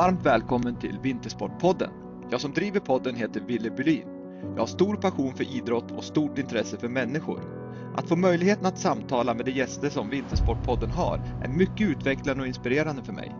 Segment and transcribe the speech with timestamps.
[0.00, 1.90] Varmt välkommen till Vintersportpodden.
[2.30, 4.08] Jag som driver podden heter Ville Bylin.
[4.42, 7.40] Jag har stor passion för idrott och stort intresse för människor.
[7.96, 12.46] Att få möjligheten att samtala med de gäster som Vintersportpodden har är mycket utvecklande och
[12.46, 13.36] inspirerande för mig.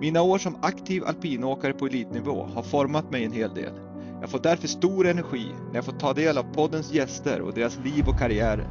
[0.00, 3.72] Mina år som aktiv alpinåkare på elitnivå har format mig en hel del.
[4.20, 7.78] Jag får därför stor energi när jag får ta del av poddens gäster och deras
[7.84, 8.68] liv och karriärer.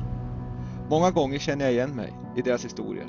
[0.89, 3.07] Många gånger känner jag igen mig i deras historier.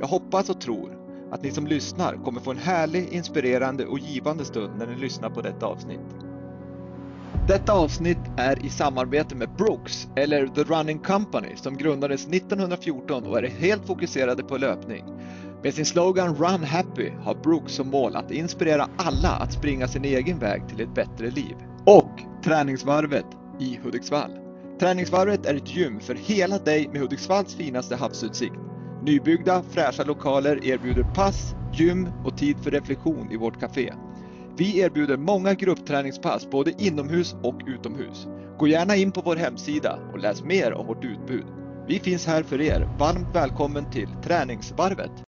[0.00, 0.95] Jag hoppas och tror
[1.30, 5.30] att ni som lyssnar kommer få en härlig, inspirerande och givande stund när ni lyssnar
[5.30, 6.26] på detta avsnitt.
[7.48, 13.38] Detta avsnitt är i samarbete med Brooks, eller The Running Company, som grundades 1914 och
[13.38, 15.04] är helt fokuserade på löpning.
[15.62, 20.04] Med sin slogan Run Happy har Brooks som mål att inspirera alla att springa sin
[20.04, 21.56] egen väg till ett bättre liv.
[21.84, 22.10] Och
[22.44, 23.26] Träningsvarvet
[23.60, 24.30] i Hudiksvall.
[24.80, 28.54] Träningsvarvet är ett gym för hela dig med Hudiksvalls finaste havsutsikt.
[29.06, 33.92] Nybyggda, fräscha lokaler erbjuder pass, gym och tid för reflektion i vårt café.
[34.56, 38.26] Vi erbjuder många gruppträningspass både inomhus och utomhus.
[38.58, 41.44] Gå gärna in på vår hemsida och läs mer om vårt utbud.
[41.88, 42.88] Vi finns här för er.
[42.98, 45.25] Varmt välkommen till Träningsvarvet!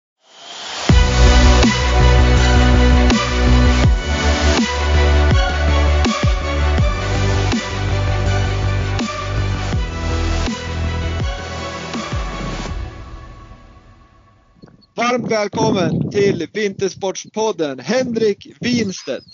[14.96, 19.26] Varmt välkommen till Vintersportspodden Henrik Winstedt.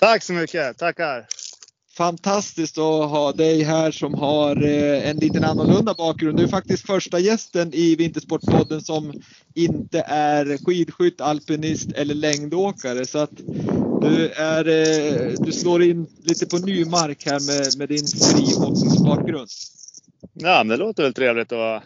[0.00, 1.26] Tack så mycket, tackar.
[1.96, 6.36] Fantastiskt att ha dig här som har eh, en liten annorlunda bakgrund.
[6.36, 9.12] Du är faktiskt första gästen i Vintersportpodden som
[9.54, 13.06] inte är skidskytt, alpinist eller längdåkare.
[13.06, 13.36] Så att
[14.00, 19.48] du, är, eh, du slår in lite på ny mark här med, med din friåkningsbakgrund.
[20.34, 21.82] Ja, det låter väl trevligt att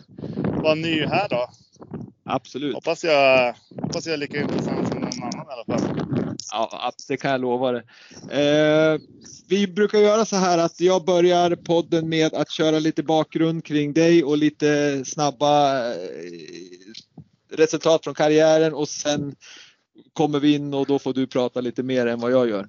[0.62, 1.50] vara ny här då.
[2.24, 2.74] Absolut.
[2.74, 5.96] Hoppas jag, hoppas jag är lika intressant som någon annan i alla fall.
[6.52, 7.82] Ja, det kan jag lova dig.
[8.30, 9.00] Eh,
[9.48, 13.92] vi brukar göra så här att jag börjar podden med att köra lite bakgrund kring
[13.92, 15.96] dig och lite snabba eh,
[17.52, 19.34] resultat från karriären och sen
[20.12, 22.68] kommer vi in och då får du prata lite mer än vad jag gör.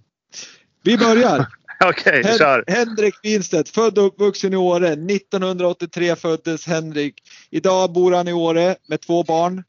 [0.84, 1.61] Vi börjar!
[1.86, 2.64] Okej, okay, kör!
[2.68, 4.88] Henrik Winstedt, född och uppvuxen i Åre.
[4.88, 7.14] 1983 föddes Henrik.
[7.50, 9.64] Idag bor han i Åre med två barn.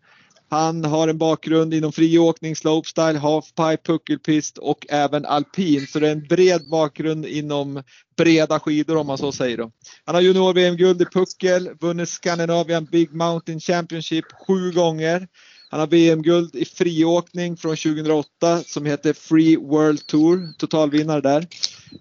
[0.51, 5.87] Han har en bakgrund inom friåkning, slopestyle, halfpipe, puckelpist och även alpin.
[5.87, 7.83] Så det är en bred bakgrund inom
[8.17, 9.57] breda skidor om man så säger.
[9.57, 9.71] Då.
[10.05, 15.29] Han har junior-VM-guld i puckel, vunnit Scandinavian Big Mountain Championship sju gånger.
[15.71, 21.47] Han har VM-guld i friåkning från 2008 som heter Free World Tour, totalvinnare där.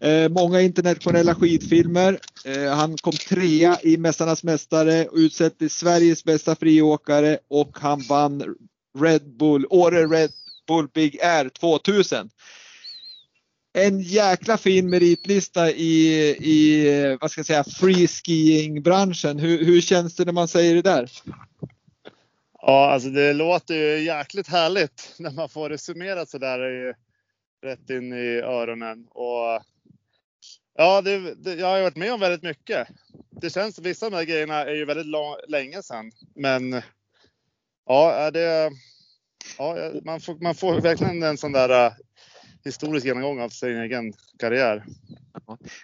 [0.02, 2.20] Eh, många internationella skidfilmer.
[2.46, 8.02] Eh, han kom trea i Mästarnas Mästare, och utsedd till Sveriges bästa friåkare och han
[8.10, 8.56] vann
[9.00, 10.32] Red Bull, Åre Red
[10.68, 12.30] Bull Big Air 2000.
[13.74, 19.40] En jäkla fin meritlista i, i vad ska jag säga, freeskiing branschen.
[19.40, 21.12] Hur, hur känns det när man säger det där?
[22.62, 26.94] Ja, alltså det låter ju jäkligt härligt när man får det summerat så där.
[27.64, 29.08] rätt in i öronen.
[29.10, 29.62] Och
[30.78, 32.88] ja, det, det, jag har varit med om väldigt mycket.
[33.42, 36.12] Det känns, vissa av de här grejerna är ju väldigt lång, länge sedan.
[36.36, 36.82] Men
[37.88, 38.72] ja, det,
[39.58, 41.94] ja man, får, man får verkligen en sån där uh,
[42.66, 44.86] historisk genomgång av sin egen karriär.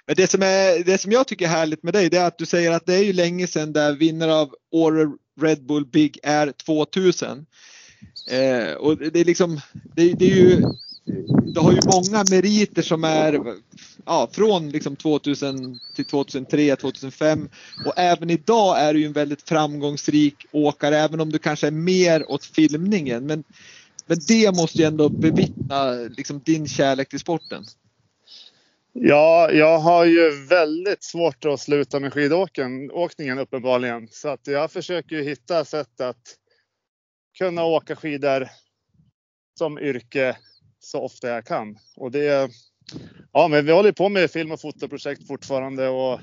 [0.06, 2.38] Men det som, är, det som jag tycker är härligt med dig det är att
[2.38, 5.12] du säger att det är ju länge sedan där vinnare av Åre
[5.42, 7.46] Red Bull Big Air 2000.
[8.32, 9.60] Eh, och det är liksom,
[9.96, 10.64] det, det, är ju,
[11.54, 13.56] du har ju många meriter som är
[14.06, 17.50] ja, från liksom 2000 till 2003, 2005
[17.86, 21.72] och även idag är du ju en väldigt framgångsrik åkare även om du kanske är
[21.72, 23.26] mer åt filmningen.
[23.26, 23.44] Men,
[24.06, 27.64] men det måste ju ändå bevittna liksom din kärlek till sporten.
[28.94, 34.08] Ja, jag har ju väldigt svårt att sluta med skidåkningen uppenbarligen.
[34.12, 36.36] Så att jag försöker ju hitta sätt att
[37.38, 38.48] kunna åka skidor
[39.58, 40.38] som yrke
[40.88, 41.78] så ofta jag kan.
[41.96, 42.52] Och det,
[43.32, 46.20] ja, men vi håller på med film och fotoprojekt fortfarande och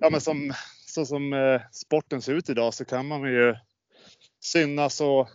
[0.00, 0.52] ja, men som,
[0.86, 3.54] så som eh, sporten ser ut idag så kan man ju
[4.44, 5.28] synas och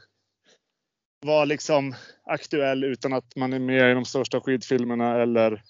[1.26, 5.64] vara liksom aktuell utan att man är med i de största skidfilmerna eller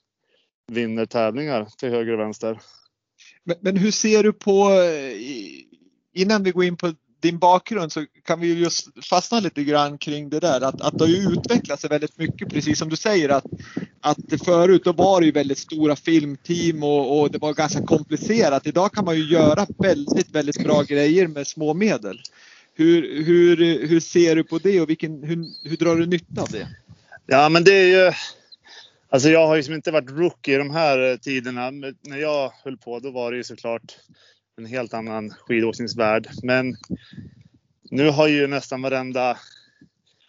[0.72, 2.60] vinner tävlingar till höger och vänster.
[3.44, 5.18] Men, men, hur ser du på, eh,
[6.14, 10.30] innan vi går in på din bakgrund så kan vi just fastna lite grann kring
[10.30, 13.30] det där att, att det har ju utvecklat sig väldigt mycket precis som du säger
[13.30, 13.46] att,
[14.02, 18.68] att förut då var det ju väldigt stora filmteam och, och det var ganska komplicerat.
[18.68, 22.22] Idag kan man ju göra väldigt, väldigt bra grejer med små medel.
[22.76, 26.50] Hur, hur, hur ser du på det och vilken, hur, hur drar du nytta av
[26.52, 26.68] det?
[27.28, 28.14] Ja, men det är ju.
[29.10, 31.72] Alltså jag har ju inte varit rookie i de här eh, tiderna.
[31.72, 33.98] Men när jag höll på då var det ju såklart
[34.58, 36.30] en helt annan skidåkningsvärld.
[36.44, 36.76] Men
[37.92, 39.38] nu har ju nästan varenda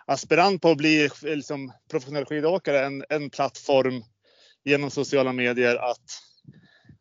[0.07, 4.05] aspirant på att bli liksom, professionell skidåkare en, en plattform
[4.65, 6.23] genom sociala medier att,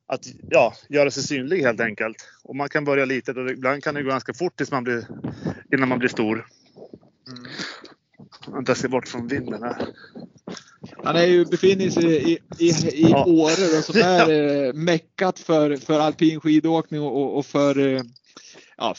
[0.07, 2.17] att ja, göra sig synlig helt enkelt.
[2.43, 5.07] Och man kan börja litet och ibland kan det gå ganska fort tills man blir,
[5.73, 6.47] innan man blir stor.
[7.27, 7.51] Mm.
[8.47, 9.87] Vänta, se bort från vinden här.
[11.03, 13.25] Han är ju, befinner sig i, i, i ja.
[13.25, 18.01] Åre som är eh, meckat för, för alpin skidåkning och, och för eh,
[18.77, 18.95] ja,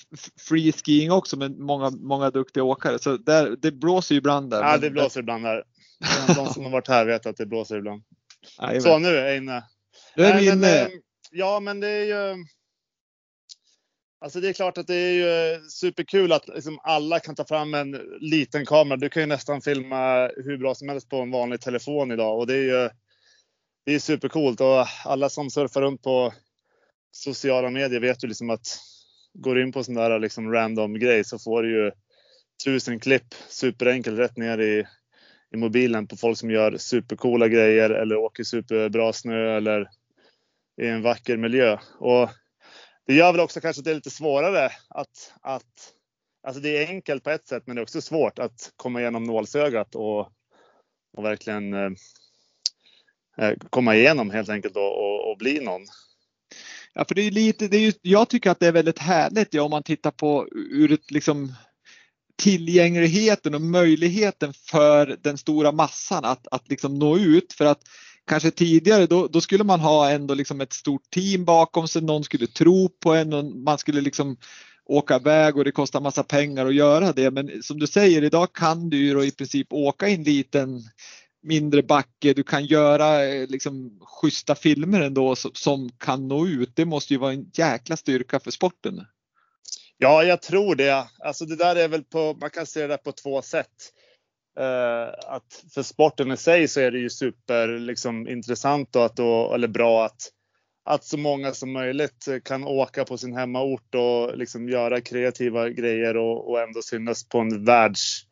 [0.49, 2.99] free skiing också med många, många duktiga åkare.
[2.99, 4.63] Så där, det blåser ju ibland där.
[4.63, 5.65] Ja, det blåser ibland där.
[6.37, 8.03] De som har varit här vet att det blåser ibland.
[8.59, 9.65] Aj, så nu är jag inne.
[10.17, 10.57] Nu är vi inne.
[10.57, 10.89] Men, eh,
[11.31, 12.45] ja, men det är ju.
[14.21, 17.45] Alltså det är klart att det är ju eh, superkul att liksom alla kan ta
[17.45, 17.91] fram en
[18.21, 18.97] liten kamera.
[18.97, 22.47] Du kan ju nästan filma hur bra som helst på en vanlig telefon idag och
[22.47, 22.91] det är ju
[23.87, 26.33] det är supercoolt och alla som surfar runt på
[27.13, 28.79] sociala medier vet ju liksom att
[29.35, 31.93] går in på sån där liksom random grej så får du ju
[32.65, 34.85] tusen klipp superenkelt rätt ner i,
[35.55, 39.89] i mobilen på folk som gör supercoola grejer eller åker superbra snö eller
[40.83, 41.79] i en vacker miljö.
[41.99, 42.31] Och
[43.07, 45.95] det gör väl också kanske att det är lite svårare att, att
[46.47, 49.25] Alltså det är enkelt på ett sätt men det är också svårt att komma igenom
[49.25, 50.21] nålsögat och,
[51.17, 51.91] och verkligen eh,
[53.39, 55.83] eh komma igenom helt enkelt och, och, och bli någon.
[56.93, 59.55] Ja, för det är lite, det är ju, jag tycker att det är väldigt härligt
[59.55, 61.55] ja, om man tittar på ur ett liksom
[62.37, 67.53] tillgängligheten och möjligheten för den stora massan att, att liksom nå ut.
[67.53, 67.83] För att
[68.27, 72.25] kanske tidigare då, då skulle man ha ändå liksom ett stort team bakom sig, någon
[72.25, 74.37] skulle tro på en och man skulle liksom
[74.87, 77.31] åka iväg och det kostar massa pengar att göra det.
[77.31, 80.83] Men som du säger, idag kan du ju i princip åka i en liten
[81.43, 86.77] mindre backe, du kan göra eh, liksom schyssta filmer ändå som kan nå ut.
[86.77, 89.01] Det måste ju vara en jäkla styrka för sporten.
[89.99, 91.09] Ja, jag tror det.
[91.19, 93.93] Alltså det där är väl på, man kan se det på två sätt.
[94.61, 99.17] Uh, att för sporten i sig så är det ju super liksom, intressant och att
[99.17, 100.31] då, eller bra att,
[100.85, 106.17] att så många som möjligt kan åka på sin hemmaort och liksom göra kreativa grejer
[106.17, 108.23] och, och ändå synas på en världs,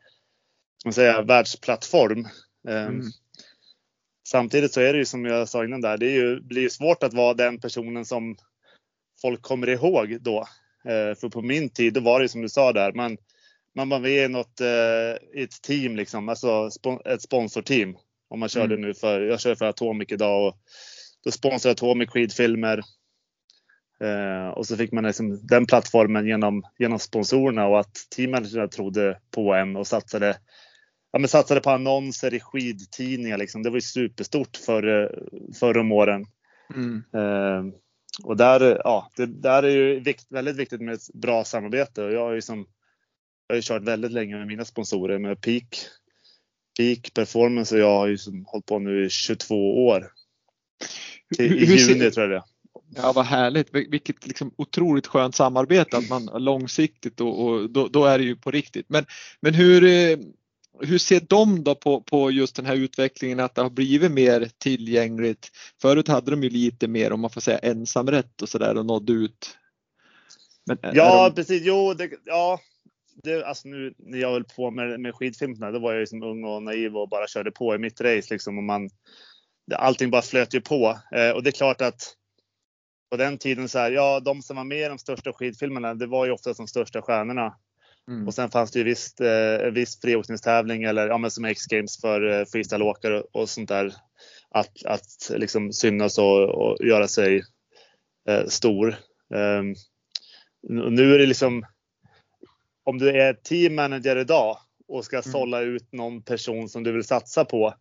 [0.84, 2.28] man säga, världsplattform.
[2.68, 3.06] Ehm, mm.
[4.28, 7.02] Samtidigt så är det ju som jag sa innan där, det ju, blir ju svårt
[7.02, 8.36] att vara den personen som
[9.22, 10.38] folk kommer ihåg då.
[10.84, 13.16] Eh, för på min tid, då var det som du sa där, man,
[13.74, 16.70] man var med i något, eh, ett team liksom, alltså
[17.04, 17.96] ett sponsorteam.
[18.28, 18.80] Om man körde mm.
[18.80, 20.56] nu för, jag kör för Atomic idag och
[21.24, 22.82] då sponsrade Atomic skidfilmer.
[24.00, 29.18] Eh, och så fick man liksom den plattformen genom, genom sponsorerna och att teammanagerna trodde
[29.30, 30.36] på en och satsade
[31.12, 33.38] ja, men satsade på annonser i skidtidningar.
[33.38, 33.62] Liksom.
[33.62, 35.12] Det var ju superstort för,
[35.60, 36.26] förr om åren.
[36.74, 37.02] Mm.
[37.14, 37.74] Eh,
[38.24, 42.04] och där, ja, det där är ju vikt, väldigt viktigt med ett bra samarbete.
[42.04, 42.66] Och jag har ju som,
[43.52, 45.64] jag har ju kört väldigt länge med mina sponsorer med Peak,
[46.76, 50.08] Peak Performance och jag har ju hållit på nu i 22 år.
[51.38, 52.44] I, i juni tror jag det
[52.96, 53.74] Ja, vad härligt.
[53.74, 58.36] Vilket liksom otroligt skönt samarbete att man långsiktigt och, och då, då, är det ju
[58.36, 58.86] på riktigt.
[58.88, 59.06] Men,
[59.40, 60.18] men hur, eh,
[60.80, 64.50] hur ser de då på, på just den här utvecklingen att det har blivit mer
[64.58, 65.50] tillgängligt?
[65.82, 69.12] Förut hade de ju lite mer, om man får säga ensamrätt och sådär och nådde
[69.12, 69.58] ut.
[70.66, 71.34] Men ja, de...
[71.34, 71.62] precis.
[71.64, 72.60] Jo, det, ja.
[73.14, 76.22] Det, alltså nu när jag höll på med, med skidfilmerna, då var jag ju som
[76.22, 78.58] ung och naiv och bara körde på i mitt race liksom.
[78.58, 78.90] Och man,
[79.74, 80.98] allting bara flöt ju på.
[81.12, 82.16] Eh, och det är klart att
[83.10, 86.06] på den tiden så här, ja, de som var med i de största skidfilmerna, det
[86.06, 87.54] var ju ofta de största stjärnorna.
[88.08, 88.26] Mm.
[88.26, 92.30] Och sen fanns det ju visst, eh, viss friåkningstävling eller ja, men som X-games för
[92.30, 93.94] eh, freestyleåkare och, och sånt där.
[94.50, 97.42] Att, att liksom synas och, och göra sig
[98.28, 98.96] eh, stor.
[99.34, 99.74] Um,
[100.68, 101.64] nu är det liksom
[102.84, 104.58] om du är team manager idag
[104.88, 105.32] och ska mm.
[105.32, 107.74] sålla ut någon person som du vill satsa på.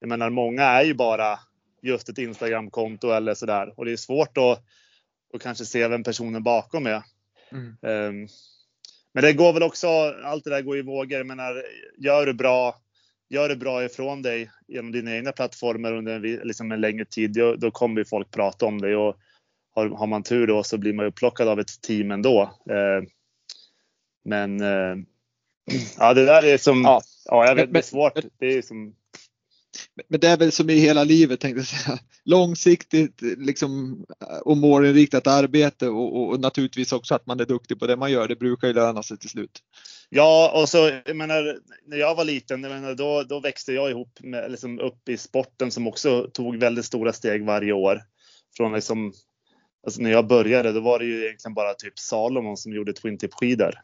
[0.00, 1.38] Jag menar, många är ju bara
[1.82, 4.64] just ett Instagramkonto eller sådär och det är svårt att,
[5.34, 7.02] att kanske se vem personen bakom är.
[7.52, 7.76] Mm.
[7.82, 8.28] Um,
[9.12, 9.88] men det går väl också,
[10.24, 11.18] allt det där går i vågor.
[11.18, 11.62] Jag menar,
[11.98, 12.76] gör du bra,
[13.28, 17.32] gör du bra ifrån dig genom dina egna plattformar under en, liksom en längre tid,
[17.32, 18.96] då, då kommer ju folk prata om dig.
[18.96, 19.16] Och
[19.74, 22.42] har, har, man tur då så blir man upplockad av ett team ändå.
[22.70, 23.08] Eh,
[24.28, 24.96] men eh,
[25.98, 28.18] ja, det där är som, ja, ja jag vet, det är svårt.
[28.38, 28.94] Det är som
[30.08, 31.98] Men det är väl som i hela livet tänkte jag säga.
[32.24, 34.04] Långsiktigt liksom,
[34.42, 38.12] och målinriktat arbete och, och, och, naturligtvis också att man är duktig på det man
[38.12, 38.28] gör.
[38.28, 39.58] Det brukar ju löna sig till slut.
[40.08, 43.90] Ja, och så jag menar, när jag var liten, jag menar, då, då växte jag
[43.90, 48.02] ihop med, liksom, upp i sporten som också tog väldigt stora steg varje år.
[48.56, 49.12] Från liksom,
[49.86, 53.18] alltså när jag började, då var det ju egentligen bara typ Salomon som gjorde twin
[53.18, 53.74] tip skidor.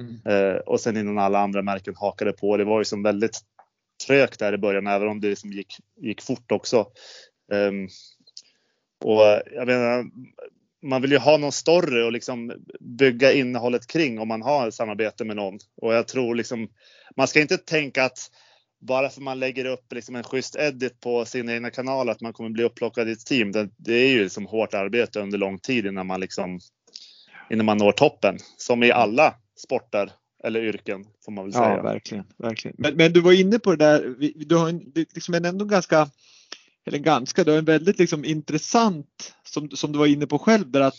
[0.00, 0.20] Mm.
[0.24, 2.56] Eh, och sen innan alla andra märken hakade på.
[2.56, 3.40] Det var ju som väldigt
[4.06, 6.86] trögt där i början, även om det liksom gick, gick fort också.
[7.52, 7.72] Eh,
[9.04, 10.04] och jag menar,
[10.82, 15.24] man vill ju ha någon större och liksom bygga innehållet kring om man har samarbete
[15.24, 15.58] med någon.
[15.76, 16.68] Och jag tror liksom,
[17.16, 18.30] man ska inte tänka att
[18.80, 22.32] bara för man lägger upp liksom en schysst edit på sin egna kanal att man
[22.32, 23.52] kommer bli upplockad i ett team.
[23.52, 26.60] Det, det är ju liksom hårt arbete under lång tid innan man liksom
[27.50, 28.38] innan man når toppen.
[28.56, 30.12] Som i alla sporter
[30.44, 31.76] eller yrken får man väl säga.
[31.76, 32.24] Ja, verkligen.
[32.36, 32.76] verkligen.
[32.78, 36.10] Men, men du var inne på det där, du har en, liksom en ändå ganska,
[36.86, 40.70] eller ganska, du har en väldigt liksom intressant, som, som du var inne på själv,
[40.70, 40.96] där att,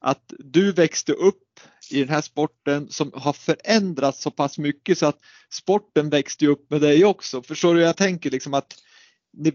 [0.00, 1.60] att du växte upp
[1.90, 5.18] i den här sporten som har förändrats så pass mycket så att
[5.50, 7.42] sporten växte upp med dig också.
[7.42, 8.74] Förstår du hur jag tänker liksom att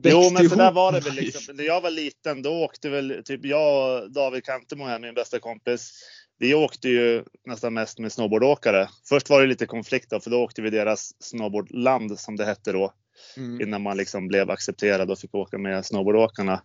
[0.03, 1.55] Jo, men så där var det väl liksom.
[1.55, 5.39] När jag var liten, då åkte väl typ jag och David Kantemo här, min bästa
[5.39, 5.91] kompis,
[6.39, 8.89] vi åkte ju nästan mest med snowboardåkare.
[9.09, 12.71] Först var det lite konflikt då, för då åkte vi deras snowboardland som det hette
[12.71, 12.93] då.
[13.37, 13.61] Mm.
[13.61, 16.61] Innan man liksom blev accepterad och fick åka med snowboardåkarna.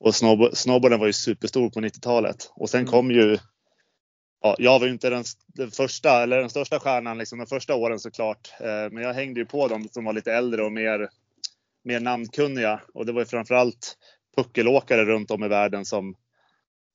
[0.00, 2.50] Och snowboard, snowboarden var ju superstor på 90-talet.
[2.54, 2.90] Och sen mm.
[2.90, 3.38] kom ju
[4.40, 7.74] Ja, jag var ju inte den, den, första eller den största stjärnan liksom de första
[7.74, 8.52] åren såklart.
[8.60, 11.08] Eh, men jag hängde ju på dem som var lite äldre och mer,
[11.84, 12.80] mer namnkunniga.
[12.94, 13.96] Och det var ju framförallt
[14.36, 16.14] puckelåkare runt om i världen som,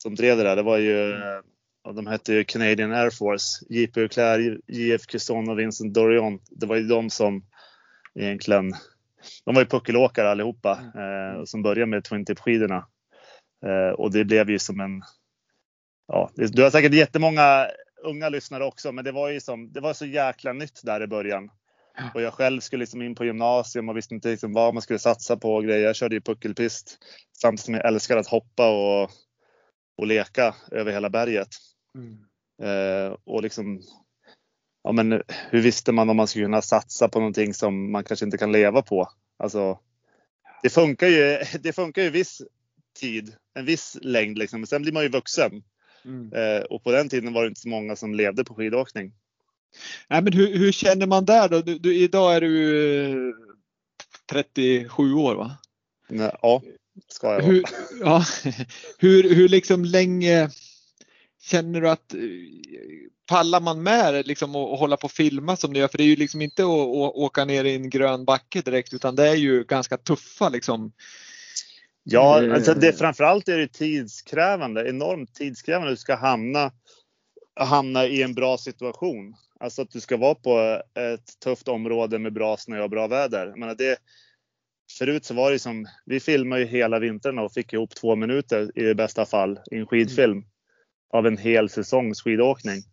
[0.04, 0.56] som drev det där.
[0.56, 1.44] Det var ju mm
[1.84, 3.66] och de hette ju Canadian Air Force.
[3.70, 4.02] J.P.
[4.02, 5.02] Leclerc, J.F.
[5.08, 6.40] Cusson och Vincent Dorion.
[6.50, 7.46] Det var ju de som
[8.16, 8.74] egentligen,
[9.46, 12.88] de var ju puckelåkare allihopa eh, som började med Twin Tip skidorna.
[13.66, 15.02] Eh, och det blev ju som en,
[16.08, 17.68] ja, du har säkert jättemånga
[18.04, 21.08] unga lyssnare också, men det var ju som, det var så jäkla nytt där i
[21.08, 21.50] början.
[22.14, 25.00] Och jag själv skulle liksom in på gymnasium och visste inte liksom vad man skulle
[25.00, 25.86] satsa på och grejer.
[25.86, 26.98] Jag körde ju puckelpist
[27.42, 29.10] samtidigt som jag älskar att hoppa och,
[29.98, 31.50] och leka över hela berget.
[31.98, 32.18] Mm.
[32.62, 33.82] Eh, och liksom,
[34.84, 38.26] ja men hur visste man om man skulle kunna satsa på någonting som man kanske
[38.26, 39.10] inte kan leva på?
[39.38, 39.80] Alltså,
[40.64, 42.42] det funkar ju, det funkar ju viss
[43.00, 45.64] tid, en viss längd liksom, men sen blir man ju vuxen.
[46.06, 46.34] Mm.
[46.34, 49.14] Eh, och på den tiden var det inte så många som levde på skidåkning.
[50.08, 51.62] Nej, men hur, hur känner man där då?
[51.62, 53.36] Du, du, idag är du
[54.30, 55.58] 37 eh, år va?
[56.42, 56.62] Ja,
[57.08, 57.46] ska jag vara.
[57.46, 57.64] Hur,
[58.02, 58.24] ja,
[58.98, 60.50] hur, hur liksom länge
[61.44, 62.20] Känner du att eh,
[63.28, 65.88] pallar man med liksom och, och hålla på och filma som ni gör?
[65.88, 68.94] För det är ju liksom inte att, att åka ner i en grön backe direkt
[68.94, 70.92] utan det är ju ganska tuffa liksom.
[72.04, 75.92] Ja, eh, alltså det, framförallt är det tidskrävande, enormt tidskrävande.
[75.92, 76.72] Du ska hamna,
[77.60, 79.36] hamna i en bra situation.
[79.64, 83.48] Alltså att du ska vara på ett tufft område med bra snö och bra väder.
[83.48, 83.98] Jag menar det,
[84.98, 88.80] förut så var det som, vi filmade ju hela vintern och fick ihop två minuter
[88.80, 90.44] i bästa fall i en skidfilm
[91.14, 92.84] av en hel säsongs skidåkning.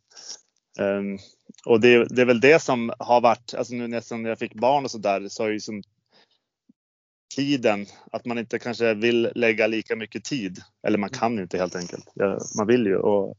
[0.81, 1.19] Um,
[1.67, 4.55] och det, det, är väl det som har varit, alltså nu nästan när jag fick
[4.55, 5.83] barn och så där så har ju som
[7.37, 10.59] tiden, att man inte kanske vill lägga lika mycket tid.
[10.87, 12.05] Eller man kan inte helt enkelt.
[12.59, 12.97] Man vill ju.
[12.97, 13.39] Och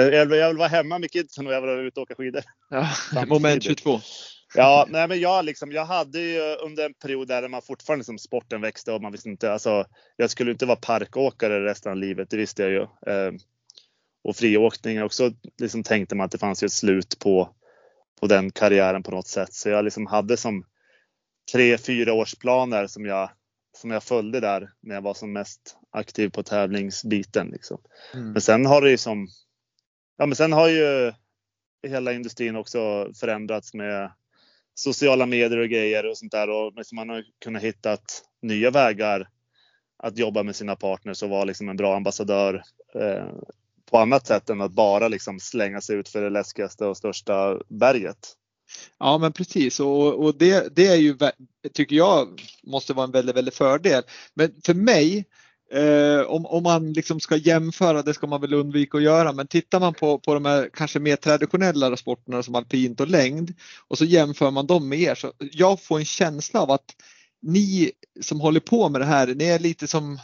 [0.00, 2.42] jag, vill, jag vill vara hemma med kidsen och jag vill ut och åka skidor.
[2.70, 2.88] Ja,
[3.26, 4.00] moment 22.
[4.54, 8.18] Ja, nej, men jag, liksom, jag hade ju under en period där man fortfarande som
[8.18, 9.84] sporten växte och man visste inte, alltså,
[10.16, 13.12] jag skulle inte vara parkåkare resten av livet, det visste jag ju.
[13.12, 13.38] Um,
[14.24, 17.50] och friåkning också liksom tänkte man att det fanns ju ett slut på,
[18.20, 19.52] på den karriären på något sätt.
[19.52, 20.64] Så jag liksom hade som
[21.52, 23.30] tre, fyra årsplaner som jag,
[23.80, 27.48] som jag följde där när jag var som mest aktiv på tävlingsbiten.
[27.48, 27.78] Liksom.
[28.14, 28.32] Mm.
[28.32, 29.28] Men sen har det ju som,
[30.16, 31.12] ja men sen har ju
[31.88, 34.12] hela industrin också förändrats med
[34.74, 37.98] sociala medier och grejer och sånt där och liksom man har kunnat hitta
[38.42, 39.28] nya vägar
[39.98, 42.62] att jobba med sina partners och vara liksom en bra ambassadör
[42.94, 43.26] eh,
[43.90, 47.58] på annat sätt än att bara liksom slänga sig ut för det läskigaste och största
[47.68, 48.32] berget.
[48.98, 51.16] Ja men precis och, och det, det är ju,
[51.72, 54.02] tycker jag, måste vara en väldigt, väldigt fördel.
[54.34, 55.24] Men för mig,
[55.72, 59.46] eh, om, om man liksom ska jämföra, det ska man väl undvika att göra, men
[59.46, 63.54] tittar man på, på de här kanske mer traditionella sporterna som alpint och längd
[63.88, 66.96] och så jämför man dem med er så jag får en känsla av att
[67.42, 70.18] ni som håller på med det här, ni är lite som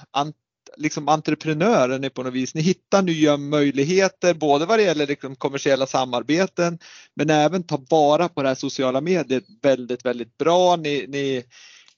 [0.77, 2.55] liksom entreprenörer på något vis.
[2.55, 6.79] Ni hittar nya möjligheter både vad det gäller liksom kommersiella samarbeten
[7.15, 10.77] men även ta vara på det här sociala mediet väldigt, väldigt bra.
[10.77, 11.45] Ni, ni,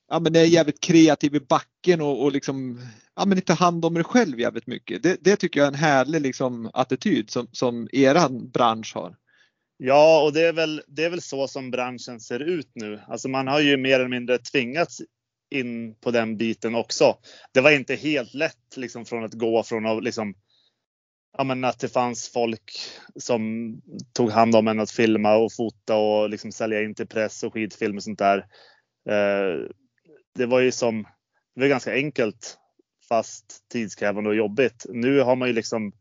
[0.08, 2.80] ja, men är jävligt kreativ i backen och, och liksom,
[3.16, 5.02] ja, men tar hand om dig själv jävligt mycket.
[5.02, 9.16] Det, det tycker jag är en härlig liksom, attityd som, som eran bransch har.
[9.76, 13.00] Ja, och det är, väl, det är väl så som branschen ser ut nu.
[13.08, 15.02] Alltså man har ju mer eller mindre tvingats
[15.50, 17.16] in på den biten också.
[17.52, 20.34] Det var inte helt lätt liksom från att gå från att liksom
[21.38, 22.72] ja, men att det fanns folk
[23.16, 23.74] som
[24.12, 27.52] tog hand om en att filma och fota och liksom sälja in till press och
[27.52, 28.38] skidfilm och sånt där.
[29.08, 29.68] Eh,
[30.34, 31.02] det var ju som,
[31.54, 32.58] det var ganska enkelt
[33.08, 34.86] fast tidskrävande och jobbigt.
[34.88, 35.92] Nu har man ju liksom,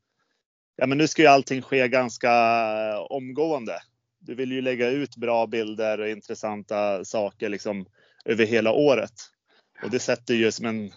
[0.75, 3.79] ja men nu ska ju allting ske ganska eh, omgående.
[4.19, 7.85] Du vill ju lägga ut bra bilder och intressanta saker liksom
[8.25, 9.13] över hela året.
[9.83, 10.91] Och det sätter ju som en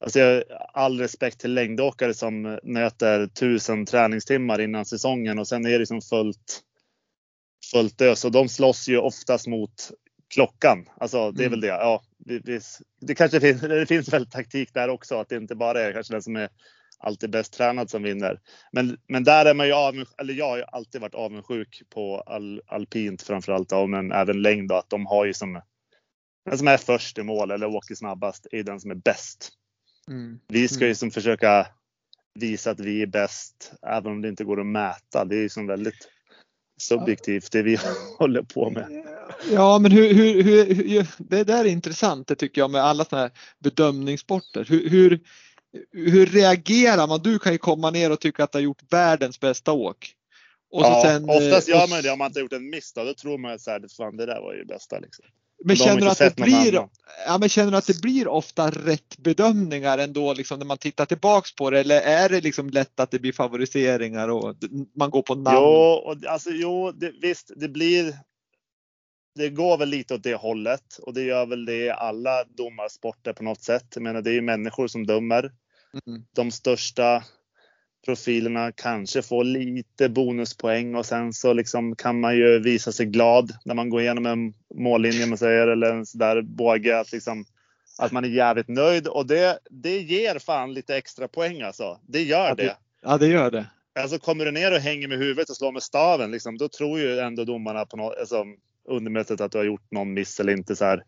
[0.00, 5.86] Alltså all respekt till längdåkare som nöter tusen träningstimmar innan säsongen och sen är det
[5.86, 6.60] som fullt,
[7.72, 8.24] fullt ös.
[8.24, 9.90] Och de slåss ju oftast mot
[10.38, 10.88] klockan.
[11.00, 11.50] Alltså det är mm.
[11.50, 11.66] väl det.
[11.66, 12.62] Ja, det,
[13.00, 15.20] det, kanske finns, det finns väl taktik där också.
[15.20, 16.48] Att det inte bara är kanske den som är
[16.98, 18.40] alltid bäst tränad som vinner.
[18.72, 22.20] Men, men där är man ju avundsjuk, eller jag har ju alltid varit avundsjuk på
[22.20, 24.68] all, alpint framförallt, men även längd.
[24.68, 25.60] Då, att de har ju som
[26.44, 29.50] den som är först i mål eller åker snabbast är den som är bäst.
[30.08, 30.40] Mm.
[30.48, 30.94] Vi ska ju mm.
[30.94, 31.66] som försöka
[32.34, 35.24] visa att vi är bäst, även om det inte går att mäta.
[35.24, 36.08] Det är ju som väldigt
[36.78, 37.78] subjektivt det vi
[38.18, 39.04] håller på med.
[39.52, 40.42] Ja, men hur, hur,
[40.74, 44.64] hur, det där är intressant det tycker jag med alla sådana här bedömningssporter.
[44.64, 45.20] Hur, hur,
[45.92, 47.20] hur reagerar man?
[47.22, 50.14] Du kan ju komma ner och tycka att du har gjort världens bästa åk.
[50.70, 53.04] Och ja, sen, oftast gör man det om man inte har gjort en miss då.
[53.04, 54.98] Då tror man att så här, fan, det där var ju bästa.
[54.98, 55.24] Liksom.
[55.64, 56.88] Men känner, du att det blir,
[57.26, 61.06] ja, men känner du att det blir ofta rätt bedömningar ändå liksom när man tittar
[61.06, 61.80] tillbaks på det?
[61.80, 64.54] Eller är det liksom lätt att det blir favoriseringar och
[64.96, 65.56] man går på namn?
[65.56, 68.18] Jo, och, alltså, jo det, visst, det blir.
[69.34, 73.32] Det går väl lite åt det hållet och det gör väl det i alla domarsporter
[73.32, 73.86] på något sätt.
[73.94, 75.52] Jag menar, det är ju människor som dömer.
[76.06, 76.22] Mm.
[76.34, 77.24] De största
[78.04, 83.52] profilerna kanske får lite bonuspoäng och sen så liksom kan man ju visa sig glad
[83.64, 87.44] när man går igenom en mållinje man säger eller en sådär båge att liksom
[87.98, 92.00] att man är jävligt nöjd och det, det ger fan lite extra poäng alltså.
[92.06, 92.76] Det gör det.
[93.02, 93.66] Ja, det gör det.
[94.00, 96.98] Alltså kommer du ner och hänger med huvudet och slår med staven liksom, då tror
[96.98, 98.44] ju ändå domarna på något, alltså,
[98.88, 101.04] undermedvetet att du har gjort någon miss eller inte så här.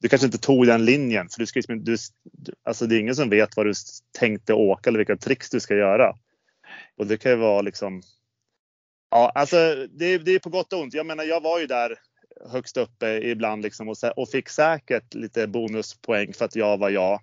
[0.00, 1.96] Du kanske inte tog den linjen för du ska du,
[2.64, 3.72] alltså det är ingen som vet vad du
[4.18, 6.14] tänkte åka eller vilka tricks du ska göra.
[6.98, 8.02] Och det kan ju vara liksom.
[9.10, 10.94] Ja, alltså det, det är på gott och ont.
[10.94, 11.98] Jag menar, jag var ju där
[12.50, 17.20] högst uppe ibland liksom och, och fick säkert lite bonuspoäng för att jag var jag.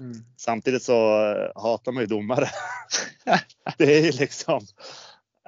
[0.00, 0.16] Mm.
[0.36, 0.94] Samtidigt så
[1.54, 2.48] hatar man ju domare.
[3.78, 4.60] det är ju liksom.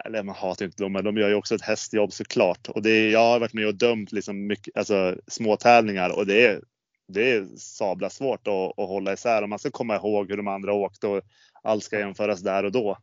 [0.04, 2.68] Eller man hatar inte domare, de gör ju också ett hästjobb såklart.
[2.68, 6.26] Och det är, jag har varit med och dömt liksom mycket, alltså, små tävlingar och
[6.26, 6.61] det är,
[7.09, 9.42] det är sabla svårt att, att hålla isär.
[9.42, 11.22] Och man ska komma ihåg hur de andra åkte och
[11.62, 12.98] allt ska jämföras där och då.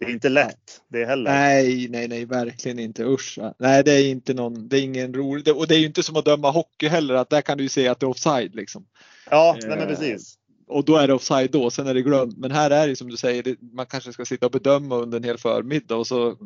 [0.00, 1.30] Det är inte lätt det heller.
[1.30, 3.04] Nej, nej, nej, verkligen inte.
[3.04, 3.38] Usch.
[3.58, 6.16] Nej, det är inte någon, det är ingen rolig, och det är ju inte som
[6.16, 8.86] att döma hockey heller, att där kan du ju se att det är offside liksom.
[9.30, 10.36] Ja, nej, men precis.
[10.36, 12.38] Eh, och då är det offside då, sen är det glömt.
[12.38, 15.18] Men här är det som du säger, det, man kanske ska sitta och bedöma under
[15.18, 16.36] en hel förmiddag och så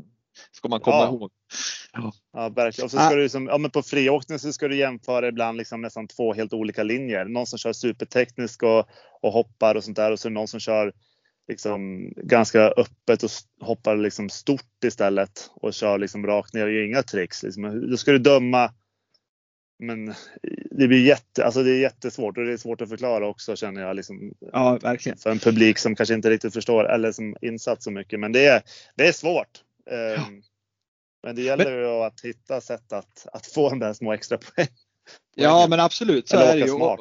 [0.53, 1.09] ska man komma ja.
[1.09, 1.31] ihåg.
[1.93, 2.85] Ja, ja verkligen.
[2.85, 3.15] Och så ska ah.
[3.15, 6.53] du som, ja, men på friåkning så ska du jämföra ibland liksom nästan två helt
[6.53, 7.25] olika linjer.
[7.25, 8.89] Någon som kör superteknisk och,
[9.23, 10.93] och hoppar och sånt där och så är det någon som kör
[11.49, 13.31] liksom ganska öppet och
[13.61, 17.43] hoppar liksom stort istället och kör liksom rakt ner och gör inga tricks.
[17.43, 17.91] Liksom.
[17.91, 18.73] Då ska du döma.
[19.79, 20.15] Men
[20.71, 23.83] det blir jätte, alltså det är jättesvårt och det är svårt att förklara också känner
[23.83, 23.97] jag.
[23.97, 25.19] Liksom, ja, verkligen.
[25.19, 28.21] För en publik som kanske inte riktigt förstår eller som insatt så mycket.
[28.21, 28.63] Men det är,
[28.95, 29.63] det är svårt.
[29.85, 29.97] Ja.
[29.97, 30.43] Ehm,
[31.23, 32.03] men det gäller ju men...
[32.03, 34.69] att hitta sätt att, att få de där små extra poäng.
[35.35, 36.69] Ja men absolut så är det ju.
[36.69, 37.01] Smart.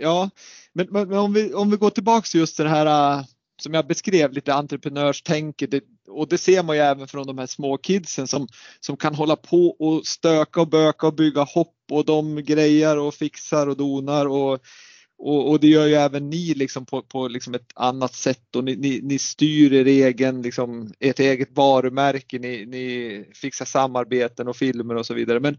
[0.00, 0.30] Ja,
[0.72, 3.24] men, men, om, vi, om vi går tillbaks just till det här
[3.62, 5.70] som jag beskrev lite entreprenörstänket
[6.10, 8.48] och det ser man ju även från de här små kidsen som,
[8.80, 13.14] som kan hålla på och stöka och böka och bygga hopp och de grejer och
[13.14, 14.26] fixar och donar.
[14.26, 14.58] Och,
[15.18, 18.56] och, och det gör ju även ni liksom på, på liksom ett annat sätt.
[18.56, 24.48] Och ni, ni, ni styr er egen, liksom, ert eget varumärke, ni, ni fixar samarbeten
[24.48, 25.40] och filmer och så vidare.
[25.40, 25.58] Men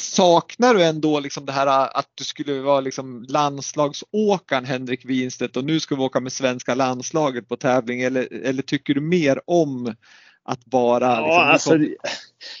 [0.00, 1.66] saknar du ändå liksom det här
[1.98, 6.74] att du skulle vara liksom landslagsåkaren Henrik Winstedt och nu ska vi åka med svenska
[6.74, 9.94] landslaget på tävling eller, eller tycker du mer om
[10.42, 11.06] att bara?
[11.06, 12.04] Ja, liksom, alltså,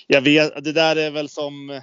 [0.06, 1.80] jag vet, det där är väl som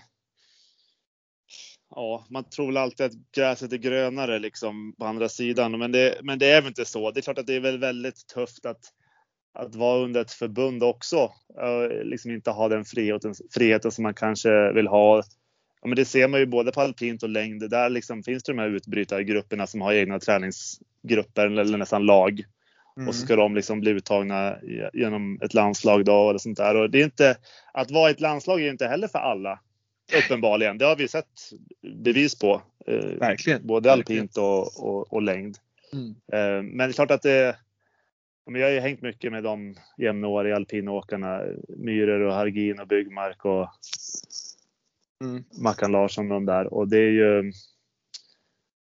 [1.90, 6.18] Ja, man tror väl alltid att gräset är grönare liksom på andra sidan, men det,
[6.24, 7.12] men det är väl inte så.
[7.12, 8.82] Det är klart att det är väl väldigt tufft att,
[9.54, 11.32] att vara under ett förbund också.
[12.04, 15.24] Liksom inte ha den friheten, friheten som man kanske vill ha
[15.82, 17.70] ja, men det ser man ju både på alpint och längd.
[17.70, 22.44] Där liksom finns det de här utbrytargrupperna som har egna träningsgrupper eller nästan lag.
[22.98, 23.08] Mm.
[23.08, 24.58] Och så ska de liksom bli uttagna
[24.94, 26.76] genom ett landslag då eller sånt där.
[26.76, 27.38] Och det är inte,
[27.74, 29.60] att vara ett landslag är inte heller för alla.
[30.26, 30.78] Uppenbarligen.
[30.78, 31.52] Det har vi sett
[31.96, 32.62] bevis på.
[32.88, 33.68] Eh, Verkligen.
[33.68, 35.58] Både alpint och, och, och längd.
[35.94, 36.10] Mm.
[36.10, 37.56] Eh, men det är klart att det
[38.50, 41.42] men jag har ju hängt mycket med de jämnåriga alpinåkarna.
[41.70, 43.70] Myhrer och Hargin och Byggmark och
[45.24, 45.44] mm.
[45.62, 46.74] Mackan Larsson och de där.
[46.74, 47.52] Och det är ju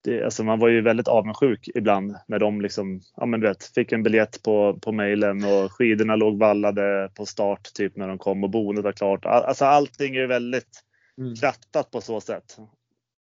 [0.04, 3.64] det, alltså man var ju väldigt avundsjuk ibland när de liksom, ja men du vet,
[3.64, 8.18] fick en biljett på, på mejlen och skidorna låg vallade på start typ när de
[8.18, 9.24] kom och boendet var klart.
[9.24, 10.82] Alltså allting är väldigt
[11.18, 11.34] mm.
[11.34, 12.56] krattat på så sätt.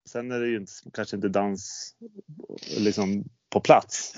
[0.09, 1.95] Sen är det ju inte, kanske inte dans
[2.79, 4.13] liksom på plats.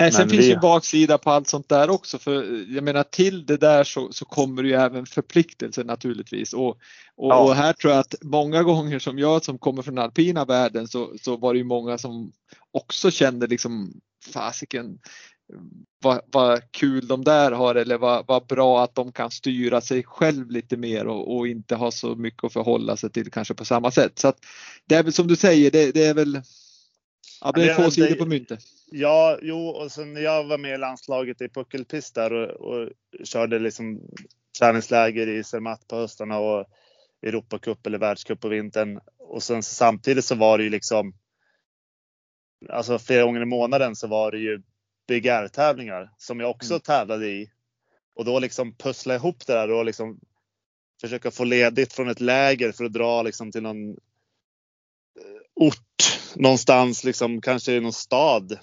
[0.00, 0.50] Nej, sen finns vi...
[0.50, 4.24] ju baksida på allt sånt där också för jag menar till det där så, så
[4.24, 6.76] kommer ju även förpliktelser naturligtvis och, och,
[7.16, 7.38] ja.
[7.38, 11.12] och, här tror jag att många gånger som jag som kommer från alpina världen så,
[11.22, 12.32] så var det ju många som
[12.70, 13.92] också kände liksom
[14.32, 14.98] fasiken
[16.02, 20.02] vad, vad kul de där har eller vad, vad bra att de kan styra sig
[20.02, 23.64] själv lite mer och, och, inte ha så mycket att förhålla sig till kanske på
[23.64, 24.18] samma sätt.
[24.18, 24.38] Så att
[24.86, 26.42] det är väl som du säger, det, det är väl
[27.40, 28.60] Ja, det är två sidor på myntet.
[28.96, 32.90] Ja, jo, och sen när jag var med i landslaget i puckelpist där och, och
[33.24, 34.00] körde liksom
[34.58, 36.66] träningsläger i Zermatt på höstarna och
[37.22, 39.00] Europacup eller världscup på vintern.
[39.18, 41.14] Och sen samtidigt så var det ju liksom,
[42.68, 44.62] alltså flera gånger i månaden så var det ju
[45.08, 46.80] Big Air-tävlingar som jag också mm.
[46.80, 47.50] tävlade i.
[48.14, 50.20] Och då liksom pussla ihop det där och liksom
[51.00, 53.96] försöka få ledigt från ett läger för att dra liksom till någon eh,
[55.54, 58.58] ort någonstans, liksom, kanske i någon stad.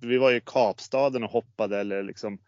[0.00, 2.40] Vi var i Kapstaden och hoppade eller liksom mm.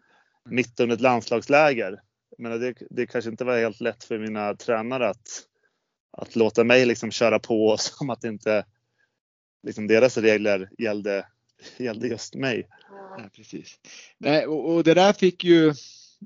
[0.45, 2.01] mitt under ett landslagsläger.
[2.39, 5.29] Men det, det kanske inte var helt lätt för mina tränare att,
[6.13, 8.65] att låta mig liksom köra på som att inte
[9.63, 11.27] liksom deras regler gällde,
[11.77, 12.69] gällde just mig.
[12.91, 13.79] Ja, precis.
[14.19, 15.75] Nej, och, och det där fick ju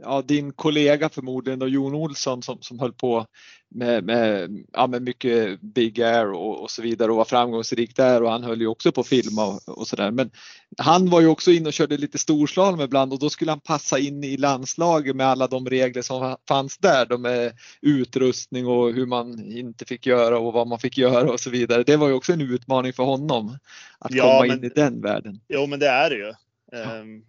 [0.00, 3.26] ja, din kollega förmodligen då Jon Olsson som, som höll på
[3.74, 8.22] med, med, ja, med mycket Big Air och, och, så vidare och var framgångsrik där
[8.22, 10.11] och han höll ju också på att filma och, och sådär.
[10.11, 10.31] Men
[10.78, 13.98] han var ju också inne och körde lite storslalom ibland och då skulle han passa
[13.98, 17.07] in i landslaget med alla de regler som fanns där.
[17.07, 17.52] De med
[17.83, 21.83] utrustning och hur man inte fick göra och vad man fick göra och så vidare.
[21.83, 23.59] Det var ju också en utmaning för honom
[23.98, 25.40] att ja, komma men, in i den världen.
[25.48, 26.33] Jo men det är det ju.
[26.72, 26.78] Ja.
[26.78, 27.22] Ehm,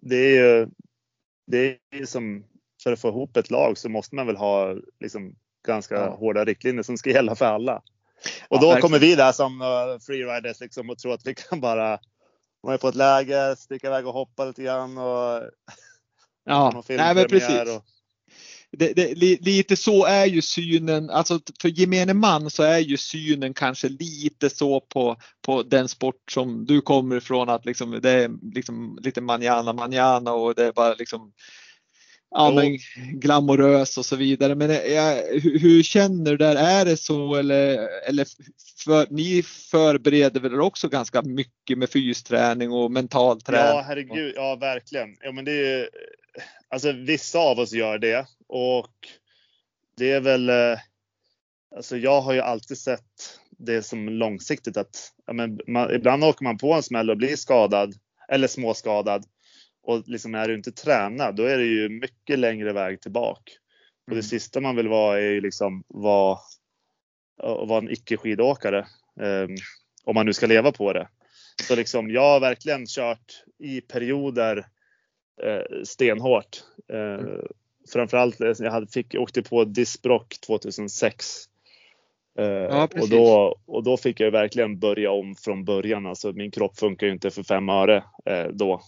[0.00, 0.68] det är ju
[1.52, 2.44] det är som
[2.82, 5.34] för att få ihop ett lag så måste man väl ha liksom
[5.66, 6.16] ganska ja.
[6.16, 7.82] hårda riktlinjer som ska gälla för alla.
[8.48, 11.60] Och då ja, kommer vi där som uh, freeriders liksom och tror att vi kan
[11.60, 11.98] bara
[12.60, 15.42] vara på ett läger, sticka iväg och hoppa lite grann och
[16.44, 17.76] Ja, nej men precis.
[17.76, 17.84] Och...
[18.78, 23.54] Det, det, lite så är ju synen, alltså för gemene man så är ju synen
[23.54, 28.54] kanske lite så på, på den sport som du kommer ifrån att liksom det är
[28.54, 31.32] liksom lite manjana manjana och det är bara liksom
[32.34, 32.78] ja, men
[33.20, 34.54] glamorös och så vidare.
[34.54, 36.56] Men jag, hur, hur, känner du där?
[36.56, 38.26] Är det så eller, eller
[38.84, 43.76] för, ni förbereder väl också ganska mycket med fysträning och mental träning?
[43.76, 44.32] Ja, herregud.
[44.36, 45.16] Ja, verkligen.
[45.20, 45.88] Ja, men det är,
[46.68, 49.08] alltså, vissa av oss gör det och
[49.96, 50.48] det är väl.
[50.48, 50.78] Eh,
[51.76, 56.44] alltså, jag har ju alltid sett det som långsiktigt att ja, men man, ibland åker
[56.44, 57.94] man på en smäll och blir skadad
[58.28, 59.24] eller småskadad
[59.82, 63.52] och liksom är du inte tränad, då är det ju mycket längre väg tillbaka.
[64.06, 64.22] Och det mm.
[64.22, 66.38] sista man vill vara är ju liksom vara,
[67.42, 68.86] vara en icke skidåkare.
[69.20, 69.56] Um,
[70.04, 71.08] om man nu ska leva på det.
[71.68, 74.58] Så liksom, jag har verkligen kört i perioder
[75.44, 76.62] uh, stenhårt.
[76.92, 77.46] Uh, mm.
[77.92, 81.26] Framförallt, eh, jag hade, fick, åkte på diskbrock 2006.
[82.40, 86.06] Uh, ja, och, då, och då fick jag verkligen börja om från början.
[86.06, 88.80] Alltså, min kropp funkar ju inte för fem öre uh, då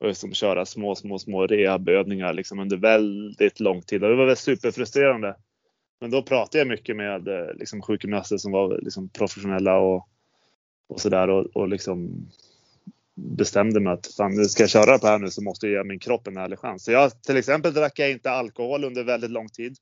[0.00, 4.04] och liksom köra små, små, små rehabövningar liksom under väldigt lång tid.
[4.04, 5.36] Och det var väl superfrustrerande.
[6.00, 10.08] Men då pratade jag mycket med eh, liksom, sjukgymnaster som var liksom, professionella och,
[10.88, 12.28] och sådär och, och liksom
[13.14, 15.88] bestämde mig att fan, nu ska jag köra på här nu så måste jag ge
[15.88, 16.84] min kropp en ärlig chans.
[16.84, 19.76] Så jag, till exempel drack jag inte alkohol under väldigt lång tid.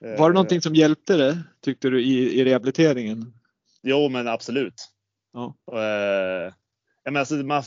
[0.00, 3.32] Var det någonting som hjälpte dig tyckte du i, i rehabiliteringen?
[3.82, 4.88] Jo, men absolut.
[5.32, 5.54] Ja.
[7.04, 7.62] Men alltså, man,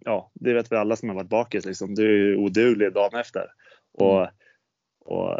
[0.00, 1.64] ja, det vet vi alla som har varit bakis.
[1.64, 1.94] Liksom.
[1.94, 3.46] Du är ju oduglig dagen efter.
[3.92, 4.30] Och, mm.
[5.04, 5.32] och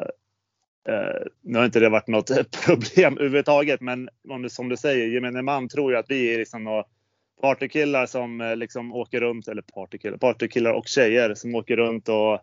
[0.88, 2.30] eh, nu har inte det varit något
[2.66, 6.38] problem överhuvudtaget, men om du, som du säger, gemene man tror ju att vi är
[6.38, 6.84] liksom några
[7.40, 12.40] partykillar som eh, liksom åker runt, eller partykillar, partykillar och tjejer som åker runt och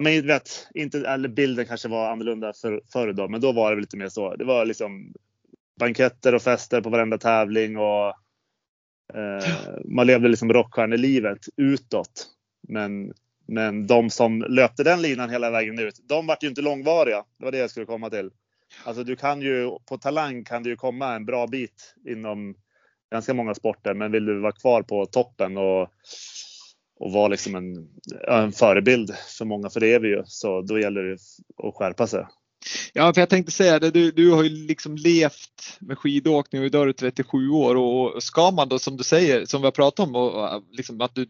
[0.00, 3.80] men vet, inte, eller bilden kanske var annorlunda för, förr då, men då var det
[3.80, 4.36] lite mer så.
[4.36, 5.12] Det var liksom
[5.80, 8.14] banketter och fester på varenda tävling och
[9.14, 9.48] Eh,
[9.84, 12.26] man levde liksom rockstjärnelivet utåt.
[12.68, 13.12] Men,
[13.46, 17.24] men de som löpte den linan hela vägen ut, de vart ju inte långvariga.
[17.38, 18.30] Det var det jag skulle komma till.
[18.84, 22.54] Alltså du kan ju, på talang kan du ju komma en bra bit inom
[23.10, 25.92] ganska många sporter, men vill du vara kvar på toppen och
[27.02, 27.88] och vara liksom en,
[28.28, 30.22] en förebild för många, för det är vi ju.
[30.26, 31.18] Så då gäller det
[31.68, 32.26] att skärpa sig.
[32.92, 36.66] Ja, för jag tänkte säga det, du, du har ju liksom levt med skidåkning och
[36.66, 39.72] idag är du 37 år och ska man då som du säger, som vi har
[39.72, 41.26] pratat om, och, äh, liksom att du,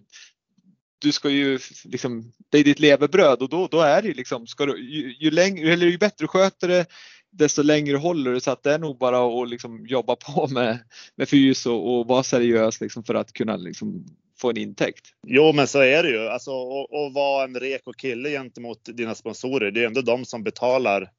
[0.99, 4.66] du ska ju liksom, det är ditt levebröd och då, då är det liksom, ska
[4.66, 6.87] du, ju, ju, längre, eller ju bättre du sköter det,
[7.31, 10.79] desto längre håller du så att det är nog bara att liksom jobba på med,
[11.16, 14.05] med fys och, och vara seriös liksom för att kunna liksom
[14.42, 15.07] få en intäkt.
[15.27, 16.29] Jo, men så är det ju.
[16.29, 16.51] Alltså,
[16.83, 19.71] att vara en reko kille gentemot dina sponsorer.
[19.71, 21.11] Det är ändå de som betalar,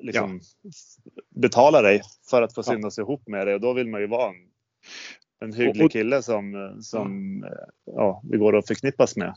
[0.00, 0.70] liksom, ja.
[1.40, 3.02] betalar dig för att få synas ja.
[3.02, 4.36] ihop med dig och då vill man ju vara en,
[5.40, 7.40] en hygglig och, kille som, som
[7.84, 7.92] ja.
[7.94, 9.34] ja, det går att förknippas med.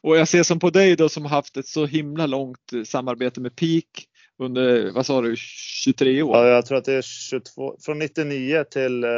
[0.00, 3.56] Och jag ser som på dig då som haft ett så himla långt samarbete med
[3.56, 6.36] Peak under, vad sa du, 23 år?
[6.36, 9.10] Ja, jag tror att det är 22, från 99 till eh,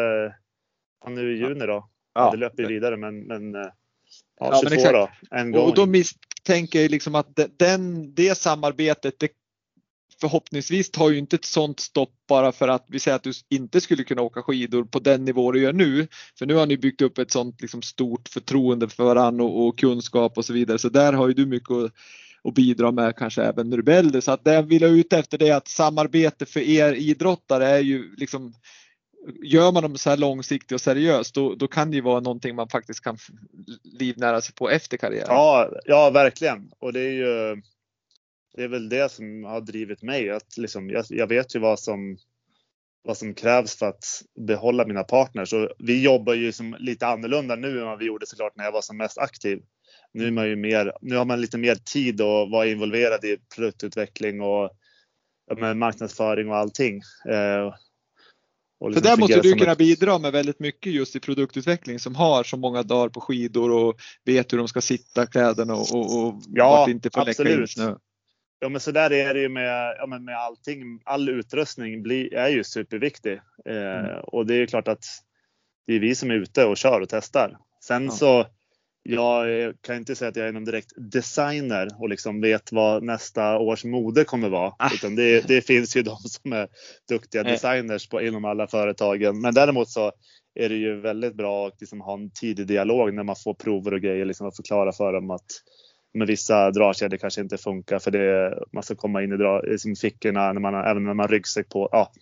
[1.09, 1.89] nu i juni då.
[2.15, 2.31] Ja.
[2.31, 3.71] Det löper ju vidare men, men eh,
[4.41, 5.09] ja, 22 men då.
[5.31, 5.69] En gång.
[5.69, 9.29] Och då misstänker jag liksom att den, det samarbetet det
[10.21, 13.81] förhoppningsvis tar ju inte ett sånt stopp bara för att vi säger att du inte
[13.81, 16.09] skulle kunna åka skidor på den nivå du gör nu.
[16.39, 19.79] För nu har ni byggt upp ett sånt liksom stort förtroende för varandra och, och
[19.79, 20.79] kunskap och så vidare.
[20.79, 21.93] Så där har ju du mycket att,
[22.45, 24.23] att bidra med kanske även när du blir äldre.
[24.23, 27.67] Så att det jag vill ha ut efter det är att samarbete för er idrottare
[27.67, 28.55] är ju liksom
[29.43, 32.55] gör man dem så här långsiktigt och seriöst då, då kan det ju vara någonting
[32.55, 33.19] man faktiskt kan
[33.83, 35.27] livnära sig på efter karriären.
[35.29, 36.71] Ja, ja verkligen.
[36.79, 37.63] Och det är ju
[38.57, 40.31] det är väl det som har drivit mig.
[40.31, 42.17] Att liksom, jag, jag vet ju vad som,
[43.05, 45.53] vad som krävs för att behålla mina partners.
[45.53, 48.73] Och vi jobbar ju som lite annorlunda nu än vad vi gjorde såklart när jag
[48.73, 49.63] var som mest aktiv.
[50.13, 53.39] Nu, är man ju mer, nu har man lite mer tid att vara involverad i
[53.55, 54.71] produktutveckling och
[55.77, 56.97] marknadsföring och allting.
[57.29, 57.75] Eh,
[58.79, 59.79] så liksom där måste du kunna ett...
[59.79, 63.97] bidra med väldigt mycket just i produktutveckling som har så många dagar på skidor och
[64.25, 67.95] vet hur de ska sitta kläderna och, och, och ja, inte får läcka in snö.
[68.65, 71.01] Ja men så där är det ju med, ja, med allting.
[71.05, 73.41] All utrustning blir, är ju superviktig.
[73.67, 74.21] Eh, mm.
[74.27, 75.05] Och det är klart att
[75.87, 77.59] det är vi som är ute och kör och testar.
[77.85, 78.11] Sen ja.
[78.11, 78.47] så
[79.03, 83.59] jag kan inte säga att jag är någon direkt designer och liksom vet vad nästa
[83.59, 84.73] års mode kommer vara.
[84.79, 84.91] Ah.
[84.95, 86.69] Utan det, det, finns ju de som är
[87.09, 89.41] duktiga designers på, inom alla företagen.
[89.41, 90.13] Men däremot så
[90.55, 93.95] är det ju väldigt bra att liksom ha en tidig dialog när man får prover
[93.95, 94.25] och grejer.
[94.25, 95.47] Liksom att förklara för dem att
[96.15, 99.97] med vissa dragkedjor kanske inte funkar för det, man ska komma in i dra, liksom
[99.97, 101.89] fickorna när man, även när man har ryggsäck på.
[101.93, 102.13] Ja,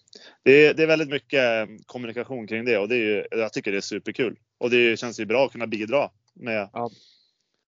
[0.43, 3.73] det, är, det är väldigt mycket kommunikation kring det och det är ju, jag tycker
[3.73, 4.37] det är superkul.
[4.59, 6.69] Och det känns ju bra att kunna bidra med.
[6.73, 6.91] Ja,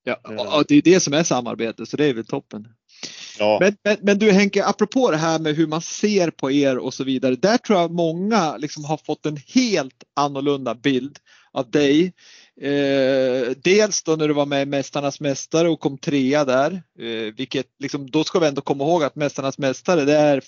[0.03, 0.19] ja
[0.57, 2.67] och det är det som är samarbete så det är väl toppen.
[3.39, 3.57] Ja.
[3.61, 6.93] Men, men, men, du Henke, apropå det här med hur man ser på er och
[6.93, 7.35] så vidare.
[7.35, 11.19] Där tror jag många liksom har fått en helt annorlunda bild
[11.51, 12.13] av dig.
[12.61, 16.83] Eh, dels då när du var med i Mästarnas Mästare och kom trea där.
[16.99, 20.43] Eh, vilket liksom, då ska vi ändå komma ihåg att Mästarnas Mästare det är,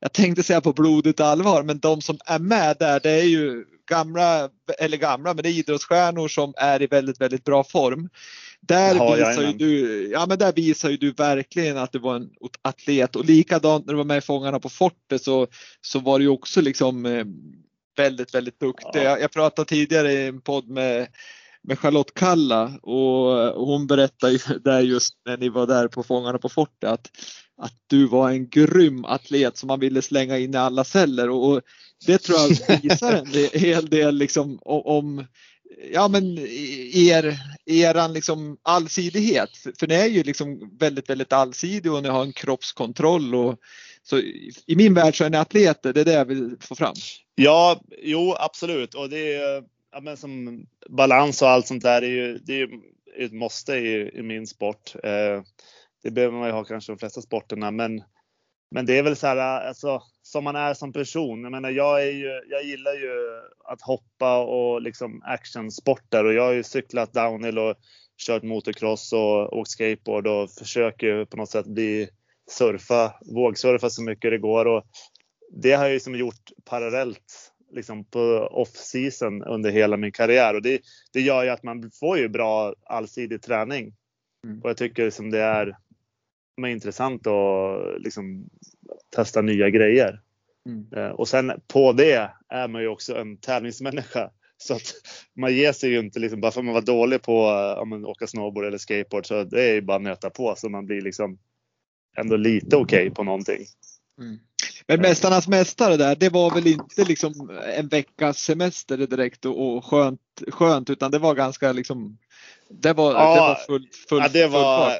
[0.00, 3.64] jag tänkte säga på blodigt allvar, men de som är med där det är ju
[3.90, 8.08] gamla, eller gamla, men det är idrottsstjärnor som är i väldigt, väldigt bra form.
[8.60, 12.16] Där, ja, visar ju du, ja, men där visar ju du verkligen att du var
[12.16, 12.30] en
[12.62, 15.46] atlet och likadant när du var med i Fångarna på fortet så,
[15.80, 17.24] så var du också liksom eh,
[17.96, 18.90] väldigt, väldigt duktig.
[18.94, 19.02] Ja.
[19.02, 21.08] Jag, jag pratade tidigare i en podd med
[21.66, 26.38] med Charlotte Kalla och hon berättade ju där just när ni var där på Fångarna
[26.38, 27.10] på fortet att,
[27.62, 31.62] att du var en grym atlet som man ville slänga in i alla celler och,
[32.06, 35.24] det tror jag visar en hel del liksom om
[35.92, 36.38] ja men
[36.92, 39.50] er, eran liksom allsidighet.
[39.78, 43.58] För ni är ju liksom väldigt, väldigt allsidig och ni har en kroppskontroll och
[44.02, 44.18] så
[44.66, 46.94] i min värld så är ni atleter, det är det jag vill få fram.
[47.34, 52.06] Ja, jo absolut och det är ja, men som balans och allt sånt där är
[52.06, 52.68] ju, det är ju
[53.18, 54.94] ett måste i, i min sport.
[55.04, 55.42] Eh,
[56.02, 58.02] det behöver man ju ha kanske de flesta sporterna, men,
[58.70, 61.42] men det är väl så här, alltså, som man är som person.
[61.42, 66.42] Jag menar, jag, är ju, jag gillar ju att hoppa och liksom actionsporter och jag
[66.42, 67.76] har ju cyklat downhill och
[68.26, 72.08] kört motocross och åkt skateboard och försöker på något sätt bli
[72.50, 74.84] surfa, vågsurfa så mycket det går och
[75.62, 77.45] det har jag ju som gjort parallellt
[77.76, 80.80] liksom på off-season under hela min karriär och det,
[81.12, 83.94] det gör ju att man får ju bra allsidig träning.
[84.44, 84.62] Mm.
[84.62, 85.76] Och jag tycker som det är
[86.62, 88.48] är intressant att liksom
[89.16, 90.20] testa nya grejer.
[90.66, 90.86] Mm.
[90.96, 94.30] Eh, och sen på det är man ju också en tävlingsmänniska.
[94.58, 94.94] Så att
[95.34, 98.08] man ger sig ju inte liksom, bara för att man var dålig på att ja,
[98.08, 101.00] åka snowboard eller skateboard så det är ju bara att nöta på så man blir
[101.00, 101.38] liksom
[102.16, 103.64] ändå lite okej okay på någonting.
[104.20, 104.38] Mm.
[104.88, 109.84] Men Mästarnas Mästare där, det var väl inte liksom en veckas semester direkt och, och
[109.84, 112.18] skönt, skönt utan det var ganska liksom
[112.68, 114.92] det var, ja, det var full, full, ja, det var,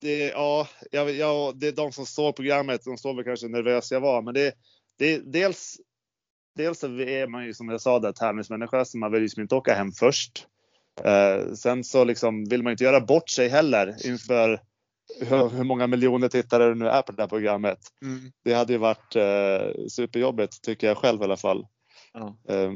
[0.00, 3.92] det, ja, ja, ja, det är de som såg programmet, de såg väl kanske nervös
[3.92, 4.54] jag var, men det,
[4.98, 5.76] det dels
[6.56, 9.54] dels så är man ju som jag sa där tävlingsmänniska så man vill ju inte
[9.54, 10.46] åka hem först.
[11.04, 14.60] Eh, sen så liksom vill man inte göra bort sig heller inför
[15.20, 17.78] hur, många miljoner tittare det nu är på det här programmet.
[18.02, 18.32] Mm.
[18.44, 21.66] Det hade ju varit eh, superjobbigt tycker jag själv i alla fall.
[22.12, 22.38] Ja.
[22.48, 22.72] Eh,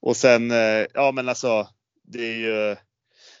[0.00, 1.68] och sen, eh, ja men alltså
[2.04, 2.76] det är ju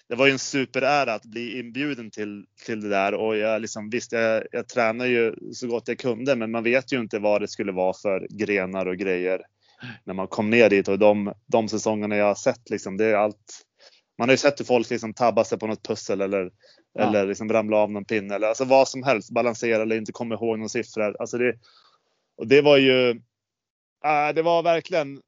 [0.08, 3.90] det var ju en superära att bli inbjuden till, till det där och jag liksom,
[3.90, 7.40] visst, jag, jag tränar ju så gott jag kunde, men man vet ju inte vad
[7.40, 9.40] det skulle vara för grenar och grejer
[10.04, 13.14] när man kom ner dit och de, de säsongerna jag har sett liksom, det är
[13.14, 13.62] allt.
[14.18, 16.50] Man har ju sett hur folk liksom tabbar sig på något pussel eller,
[16.96, 17.08] ja.
[17.08, 20.34] eller liksom ramlar av någon pinne eller alltså vad som helst, balansera eller inte kommer
[20.34, 21.16] ihåg några siffror.
[21.20, 21.54] Alltså det,
[22.36, 23.10] och det var ju,
[24.04, 25.20] äh, det var verkligen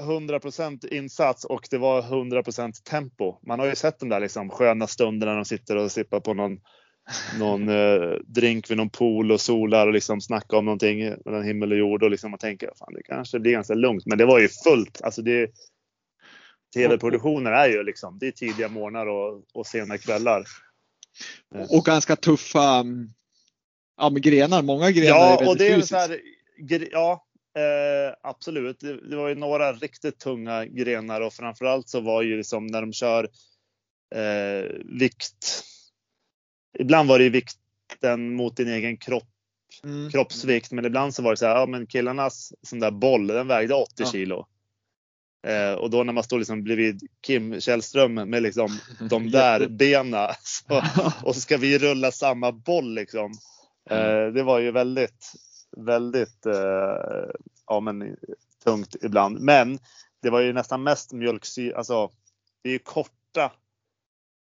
[0.00, 3.36] 100% insats och det var 100% tempo.
[3.46, 6.34] Man har ju sett de där liksom sköna stunderna när de sitter och sippar på
[6.34, 6.60] någon,
[7.38, 11.72] någon eh, drink vid någon pool och solar och liksom snackar om någonting mellan himmel
[11.72, 14.06] och jord och liksom man tänker fan det kanske blir ganska lugnt.
[14.06, 15.02] Men det var ju fullt.
[15.02, 15.50] Alltså det,
[16.74, 20.44] TV-produktioner är ju liksom, det är tidiga morgnar och, och sena kvällar.
[21.70, 22.84] Och ganska tuffa
[23.96, 24.62] ja, med grenar.
[24.62, 26.20] Många grenar ja, är och det är så här,
[26.92, 32.22] Ja, Eh, absolut, det, det, var ju några riktigt tunga grenar och framförallt så var
[32.22, 33.28] ju liksom när de kör
[34.14, 35.64] eh, vikt.
[36.78, 39.28] Ibland var det ju vikten mot din egen kropp,
[39.84, 40.10] mm.
[40.10, 43.48] kroppsvikt, men ibland så var det så här, ja men killarnas sån där boll, den
[43.48, 44.06] vägde 80 ja.
[44.06, 44.46] kilo.
[45.46, 48.68] Eh, och då när man står liksom bredvid Kim Källström med liksom
[49.10, 50.82] de där bena så,
[51.22, 53.32] och så ska vi rulla samma boll liksom.
[53.90, 55.32] Eh, det var ju väldigt
[55.76, 57.30] väldigt eh,
[57.66, 58.16] ja, men,
[58.64, 59.40] tungt ibland.
[59.40, 59.78] Men
[60.22, 61.76] det var ju nästan mest mjölksyra.
[61.76, 62.10] Alltså,
[62.62, 63.52] det är korta.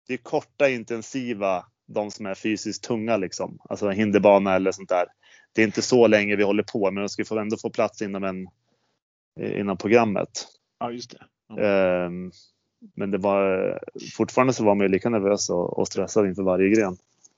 [0.07, 3.59] Det är korta intensiva de som är fysiskt tunga liksom.
[3.69, 5.05] Alltså hinderbana eller sånt där.
[5.53, 8.01] Det är inte så länge vi håller på, men de ska få ändå få plats
[8.01, 8.47] inom, en,
[9.39, 10.47] inom programmet.
[10.79, 11.25] Ja, just det.
[11.49, 11.59] Ja.
[11.59, 12.09] Eh,
[12.95, 13.79] men det var
[14.17, 16.97] fortfarande så var man ju lika nervös och, och stressad inför varje gren.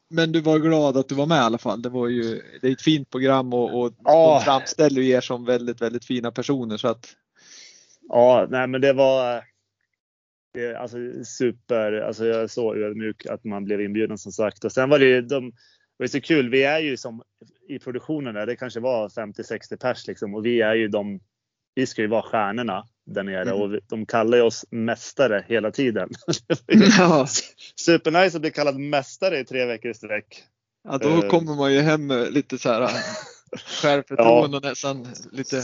[0.10, 1.82] Men du var glad att du var med i alla fall.
[1.82, 4.40] Det var ju det är ett fint program och, och ja.
[4.40, 7.16] de framställer er som väldigt, väldigt fina personer så att.
[8.10, 9.44] Ja, nej, men det var.
[10.54, 11.94] Det, alltså super.
[11.94, 15.06] Alltså jag är så ödmjuk att man blev inbjuden som sagt och sen var det
[15.06, 15.50] ju de.
[15.50, 16.50] Det var så kul.
[16.50, 17.22] Vi är ju som
[17.68, 21.20] i produktionen där det kanske var 50-60 pers liksom och vi är ju de.
[21.76, 23.54] Vi ska ju vara stjärnorna där nere mm.
[23.54, 26.10] och de kallar ju oss mästare hela tiden.
[26.98, 27.28] ja.
[27.76, 30.44] Supernice att bli kallad mästare i tre veckor i sträck.
[30.84, 32.90] Ja, då uh, kommer man ju hem lite så här
[33.82, 34.70] självförtroende ja.
[34.70, 35.62] nästan lite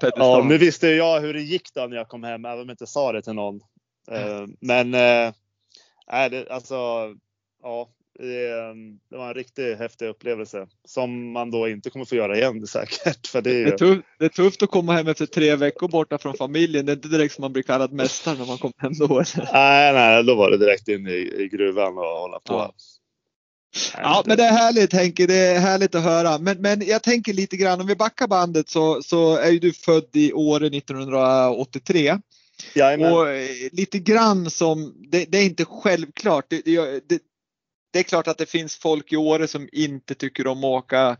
[0.00, 2.68] på Ja, nu visste jag hur det gick då när jag kom hem, även om
[2.68, 3.54] jag inte sa det till någon.
[4.12, 5.32] Uh, men uh,
[6.30, 6.74] det, alltså,
[7.62, 7.88] ja,
[8.20, 8.74] det,
[9.10, 13.26] det, var en riktigt häftig upplevelse som man då inte kommer få göra igen säkert.
[13.26, 15.88] För det, är, det, är tufft, det är tufft att komma hem efter tre veckor
[15.88, 16.86] borta från familjen.
[16.86, 19.22] Det är inte direkt som man blir kallad mästare när man kommer hem då.
[19.52, 22.54] Nej, nej, då var det direkt in i, i gruvan och hålla på.
[22.54, 22.74] Ja.
[23.96, 26.38] Ja, men det är härligt Henke, det är härligt att höra.
[26.38, 29.72] Men, men jag tänker lite grann, om vi backar bandet så, så är ju du
[29.72, 32.18] född i Åre 1983.
[32.74, 33.12] Jajamän.
[33.12, 36.62] Och eh, lite grann som, det, det är inte självklart, det,
[37.08, 37.22] det,
[37.90, 41.16] det är klart att det finns folk i Åre som inte tycker om att åka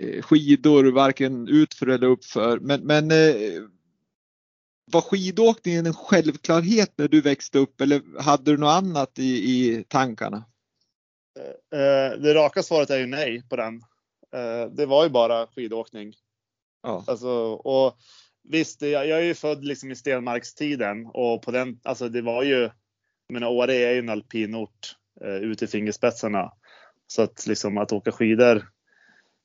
[0.00, 2.58] eh, skidor, varken utför eller uppför.
[2.58, 3.62] Men, men eh,
[4.92, 9.84] var skidåkningen en självklarhet när du växte upp eller hade du något annat i, i
[9.88, 10.44] tankarna?
[11.72, 13.82] Eh, det raka svaret är ju nej på den.
[14.70, 16.14] Det var ju bara skidåkning.
[16.82, 17.04] Ja.
[17.06, 17.98] Alltså, och
[18.48, 22.60] visst, jag, är ju född liksom i stenmarkstiden och på den, alltså det var ju,
[23.26, 26.52] jag menar Åre är ju en alpinort Eh, ut i fingerspetsarna.
[27.06, 28.68] Så att liksom att åka skidor,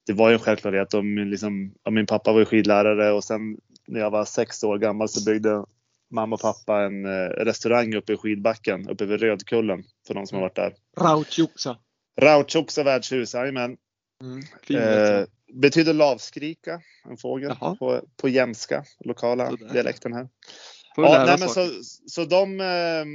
[0.05, 0.93] det var ju en självklarhet.
[0.93, 3.57] Och min, liksom, och min pappa var ju skidlärare och sen
[3.87, 5.65] när jag var sex år gammal så byggde
[6.11, 10.35] mamma och pappa en eh, restaurang uppe i skidbacken, uppe vid Rödkullen för de som
[10.35, 10.73] har varit där.
[10.97, 11.77] Rautjoksa.
[12.21, 13.77] Rautjoksa värdshus, jajamän.
[14.21, 14.39] Mm,
[14.81, 19.73] eh, betyder lavskrika, en fågel på, på jämska, lokala Sådär.
[19.73, 20.29] dialekten här.
[20.95, 21.69] Ja, nej, men så,
[22.07, 23.05] så de, eh,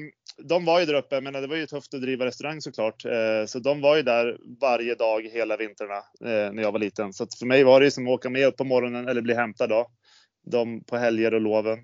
[0.45, 3.05] de var ju där uppe, men det var ju tufft att driva restaurang såklart.
[3.05, 7.12] Eh, så de var ju där varje dag hela vintrarna eh, när jag var liten.
[7.12, 9.34] Så för mig var det ju som att åka med upp på morgonen eller bli
[9.34, 9.91] hämtad då.
[10.47, 11.78] De på helger och loven.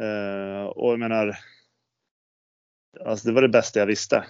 [0.00, 1.36] Eh, och jag menar,
[3.04, 4.24] alltså det var det bästa jag visste.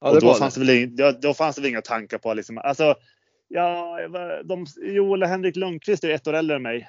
[0.00, 0.60] Ja, och då, fanns det.
[0.60, 2.94] väl inga, då fanns det väl inga tankar på liksom, alltså,
[3.48, 3.98] ja,
[4.44, 6.88] de, Joel och Henrik Lundqvist är ett år äldre än mig.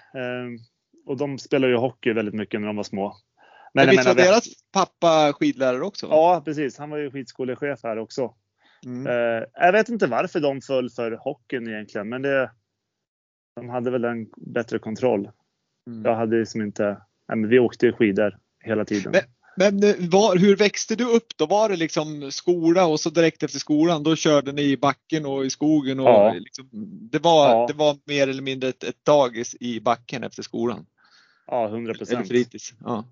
[1.06, 3.16] Och de spelade ju hockey väldigt mycket när de var små.
[3.74, 6.08] Men, men visst var deras pappa skidlärare också?
[6.10, 6.78] Ja, precis.
[6.78, 8.34] Han var ju skidskolechef här också.
[8.86, 9.08] Mm.
[9.08, 12.52] Uh, jag vet inte varför de föll för hockeyn egentligen, men det,
[13.56, 15.30] de hade väl en bättre kontroll.
[15.88, 16.06] Mm.
[16.06, 16.98] Jag hade liksom inte,
[17.34, 19.12] nej, vi åkte skidor hela tiden.
[19.12, 19.22] Men,
[19.58, 21.46] men eh, var, hur växte du upp då?
[21.46, 25.46] Var det liksom skola och så direkt efter skolan då körde ni i backen och
[25.46, 26.00] i skogen?
[26.00, 26.34] Och ja.
[26.34, 26.70] liksom,
[27.12, 27.66] det, var, ja.
[27.68, 30.86] det var mer eller mindre ett, ett dagis i backen efter skolan?
[31.48, 32.18] Ja, 100 procent.
[32.18, 32.74] Eller fritids.
[32.80, 33.06] Ja.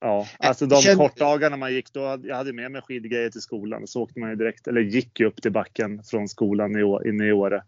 [0.00, 0.96] Ja, alltså de Känn...
[0.96, 3.86] kortdagarna man gick då, jag hade med mig skidgrejer till skolan.
[3.86, 6.70] Så åkte man ju direkt, eller gick ju upp till backen från skolan
[7.06, 7.62] inne i Åre.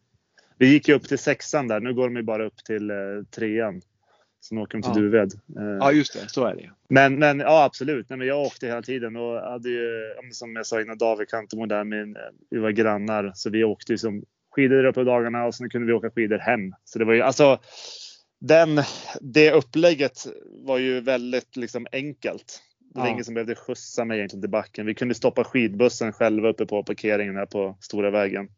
[0.58, 2.96] Vi gick ju upp till sexan där, nu går de ju bara upp till eh,
[3.36, 3.80] trean.
[4.40, 5.00] Sen åker de till ja.
[5.00, 5.32] Duved.
[5.58, 8.66] Eh, ja just det, så är det Men, men ja absolut, Nej, men jag åkte
[8.66, 12.16] hela tiden och hade ju, som jag sa innan, David Kantemo där, min,
[12.50, 13.32] vi var grannar.
[13.34, 16.74] Så vi åkte ju som skidor på dagarna och sen kunde vi åka skidor hem.
[16.84, 17.58] Så det var ju alltså
[18.42, 18.82] den,
[19.20, 20.26] det upplägget
[20.64, 22.62] var ju väldigt liksom enkelt.
[22.80, 23.12] Det var ja.
[23.12, 24.86] ingen som behövde skjutsa mig egentligen till backen.
[24.86, 28.48] Vi kunde stoppa skidbussen själva uppe på parkeringen här på stora vägen.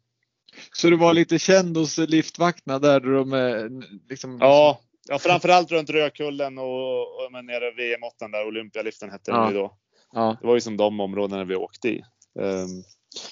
[0.73, 4.37] Så du var lite känd hos liftvakterna där de liksom...
[4.41, 9.41] Ja, ja framförallt runt Rödkullen och, och men nere VM 8 där, Olympialiften hette ja.
[9.41, 9.77] det ju då.
[10.13, 10.37] Ja.
[10.41, 12.03] Det var ju som de områdena vi åkte i.
[12.39, 12.83] Um,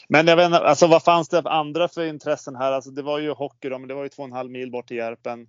[0.10, 2.72] men jag vet inte, alltså vad fanns det för andra för intressen här?
[2.72, 4.72] Alltså det var ju hockey då, men det var ju två och en halv mil
[4.72, 5.48] bort till Järpen.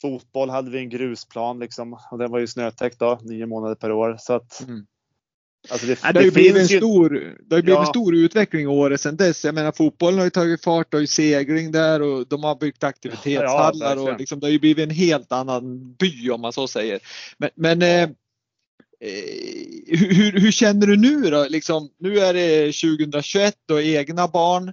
[0.00, 3.92] Fotboll hade vi en grusplan liksom och den var ju snötäckt då, nio månader per
[3.92, 4.16] år.
[4.18, 4.86] Så att, mm.
[5.70, 7.10] Alltså det, det, har ju blivit en stor,
[7.48, 7.86] det har blivit ja.
[7.86, 9.44] stor utveckling i året sedan dess.
[9.44, 12.84] Jag menar fotbollen har ju tagit fart, det ju segling där och de har byggt
[12.84, 16.68] aktivitetshallar ja, och liksom, det har ju blivit en helt annan by om man så
[16.68, 17.00] säger.
[17.38, 18.08] Men, men eh, eh
[19.86, 21.46] hur, hur, känner du nu då?
[21.48, 24.72] Liksom, nu är det 2021 och egna barn.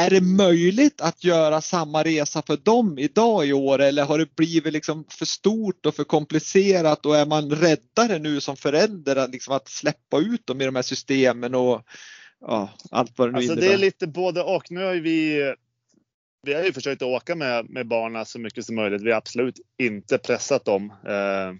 [0.00, 4.36] Är det möjligt att göra samma resa för dem idag i år eller har det
[4.36, 9.30] blivit liksom för stort och för komplicerat och är man räddare nu som förälder att,
[9.30, 11.82] liksom att släppa ut dem i de här systemen och
[12.40, 13.68] ja, allt vad det nu alltså, innebär?
[13.68, 14.70] Det är lite både och.
[14.70, 15.54] Nu har vi
[16.42, 19.02] vi har ju försökt åka med, med barnen så mycket som möjligt.
[19.02, 20.92] Vi har absolut inte pressat dem.
[21.06, 21.52] Eh,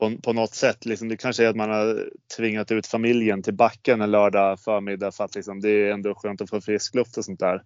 [0.00, 0.86] på, på något sätt.
[0.86, 5.12] Liksom, det kanske är att man har tvingat ut familjen till backen en lördag förmiddag
[5.12, 7.62] för att liksom, det är ändå skönt att få frisk luft och sånt där.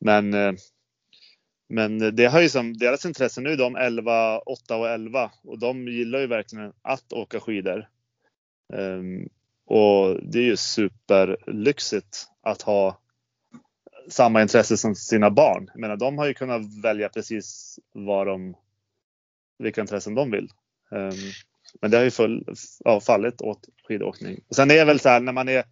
[0.00, 0.52] Men, eh,
[1.68, 5.88] men det har ju som deras intresse nu, de 11, 8 och 11 och de
[5.88, 7.88] gillar ju verkligen att åka skidor.
[8.72, 9.28] Um,
[9.66, 13.00] och det är ju superlyxigt att ha
[14.08, 15.70] samma intresse som sina barn.
[15.72, 18.56] Jag menar, de har ju kunnat välja precis vad de,
[19.58, 20.48] vilka intressen de vill.
[20.90, 21.12] Um,
[21.80, 22.54] men det har ju full,
[22.84, 24.44] ja, fallit åt skidåkning.
[24.48, 25.64] Och sen är det väl så här när man är,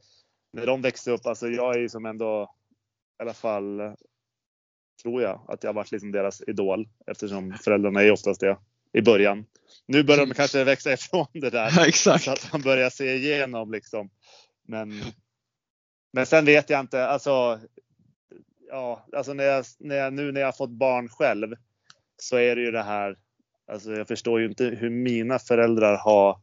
[0.52, 2.54] när de växte upp, alltså jag är ju som ändå
[3.18, 3.80] i alla fall
[5.02, 8.58] tror jag att jag har varit liksom deras idol eftersom föräldrarna är oftast det
[8.92, 9.46] i början.
[9.86, 10.34] Nu börjar de mm.
[10.34, 11.70] kanske växa ifrån det där.
[12.06, 12.18] Ja.
[12.18, 14.10] Så att man börjar se igenom liksom.
[14.68, 15.02] Men,
[16.12, 17.60] men sen vet jag inte, alltså.
[18.68, 21.54] Ja, alltså när jag, när jag, nu när jag fått barn själv
[22.16, 23.18] så är det ju det här
[23.72, 26.40] Alltså jag förstår ju inte hur mina föräldrar har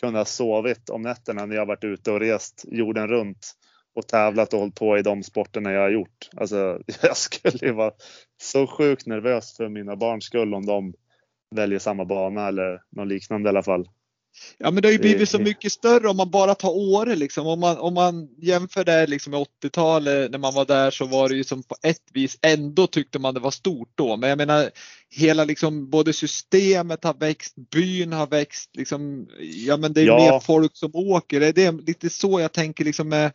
[0.00, 3.52] kunnat sovit om nätterna när jag varit ute och rest jorden runt
[3.94, 6.28] och tävlat och hållit på i de sporterna jag har gjort.
[6.36, 7.92] Alltså jag skulle ju vara
[8.42, 10.94] så sjukt nervös för mina barns skull om de
[11.54, 13.88] väljer samma bana eller något liknande i alla fall.
[14.58, 17.46] Ja men det har ju blivit så mycket större om man bara tar Åre liksom.
[17.46, 21.28] Om man, om man jämför det liksom med 80-talet när man var där så var
[21.28, 24.16] det ju som på ett vis ändå tyckte man det var stort då.
[24.16, 24.70] Men jag menar
[25.10, 29.28] hela liksom både systemet har växt, byn har växt liksom.
[29.40, 30.18] Ja men det är ja.
[30.18, 31.40] mer folk som åker.
[31.40, 33.32] Det är lite så jag tänker liksom med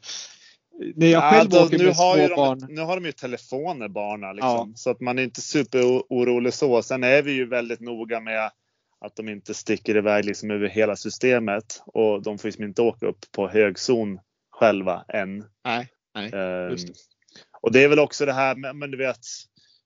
[0.96, 2.66] när jag själv ja, åker nu med har små barn.
[2.70, 4.70] nu har de ju telefoner barnen liksom.
[4.70, 4.72] Ja.
[4.76, 6.82] Så att man är inte superorolig så.
[6.82, 8.52] Sen är vi ju väldigt noga med
[9.02, 13.06] att de inte sticker iväg liksom över hela systemet och de får liksom inte åka
[13.06, 14.20] upp på högzon
[14.52, 15.46] själva än.
[15.66, 16.78] Nej, nej um,
[17.62, 19.20] och det är väl också det här, men du vet,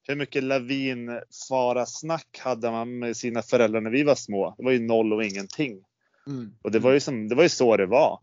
[0.07, 4.55] hur mycket lavinfara-snack hade man med sina föräldrar när vi var små?
[4.57, 5.84] Det var ju noll och ingenting.
[6.28, 6.53] Mm.
[6.61, 8.20] Och det var ju, som, det var ju så det var.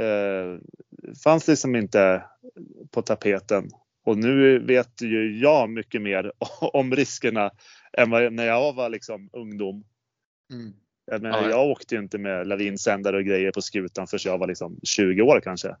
[0.00, 0.58] Uh,
[1.24, 2.24] fanns liksom inte
[2.90, 3.70] på tapeten.
[4.04, 7.50] Och nu vet ju jag mycket mer om riskerna
[7.92, 9.84] än när jag var liksom ungdom.
[10.52, 10.72] Mm.
[11.06, 11.50] Jag, menar, ja.
[11.50, 15.22] jag åkte ju inte med lavinsändare och grejer på skutan förrän jag var liksom 20
[15.22, 15.76] år kanske.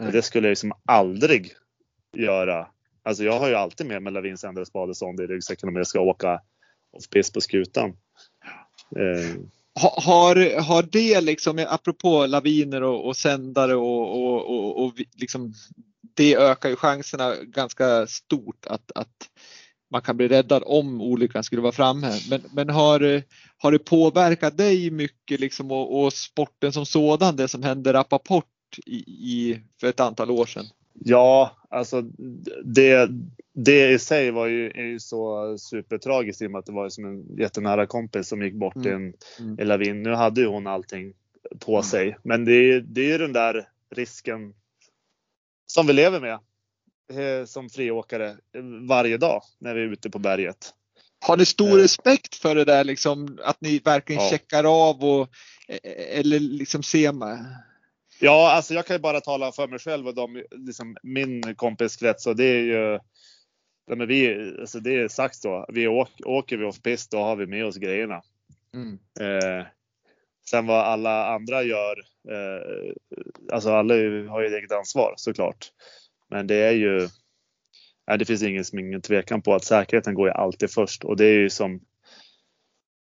[0.00, 0.12] Mm.
[0.12, 1.52] Det skulle jag liksom aldrig
[2.16, 2.66] göra.
[3.02, 6.00] Alltså jag har ju alltid med mig lavinsändare, och sånt i ryggsäcken om jag ska
[6.00, 6.40] åka
[6.92, 7.96] off-pist på skutan.
[8.96, 9.40] Eh.
[9.80, 15.52] Har, har det liksom, apropå laviner och, och sändare och, och, och, och liksom,
[16.14, 19.28] det ökar ju chanserna ganska stort att, att
[19.90, 22.12] man kan bli räddad om olyckan skulle vara framme.
[22.30, 23.22] Men, men har,
[23.58, 28.44] har det påverkat dig mycket liksom och, och sporten som sådan, det som hände Rappaport
[28.86, 30.64] i, i, för ett antal år sedan?
[30.92, 32.02] Ja, alltså
[32.64, 33.08] det,
[33.54, 36.88] det i sig var ju, är ju så supertragiskt i och med att det var
[36.88, 38.88] som en jättenära kompis som gick bort mm.
[38.88, 39.68] i en, mm.
[39.68, 40.02] lavin.
[40.02, 41.12] Nu hade ju hon allting
[41.58, 41.82] på mm.
[41.82, 44.54] sig, men det är, det är ju den där risken
[45.66, 46.38] som vi lever med
[47.12, 48.36] eh, som friåkare
[48.88, 50.74] varje dag när vi är ute på berget.
[51.26, 51.82] Har ni stor eh.
[51.82, 54.30] respekt för det där liksom att ni verkligen ja.
[54.30, 55.28] checkar av och
[55.68, 57.46] eh, eller liksom ser man?
[58.20, 62.26] Ja, alltså jag kan ju bara tala för mig själv och de, liksom min kompiskrets
[62.26, 62.98] och det är ju
[63.86, 65.66] men vi, alltså det är sagt så.
[65.68, 68.22] Vi åker, åker vi off-pist då har vi med oss grejerna.
[68.74, 68.98] Mm.
[69.20, 69.66] Eh,
[70.50, 71.96] sen vad alla andra gör,
[72.30, 72.92] eh,
[73.52, 73.94] alltså alla
[74.30, 75.72] har ju ett eget ansvar såklart.
[76.30, 77.08] Men det är ju,
[78.06, 81.24] nej, det finns ingen, ingen tvekan på att säkerheten går ju alltid först och det
[81.24, 81.80] är ju som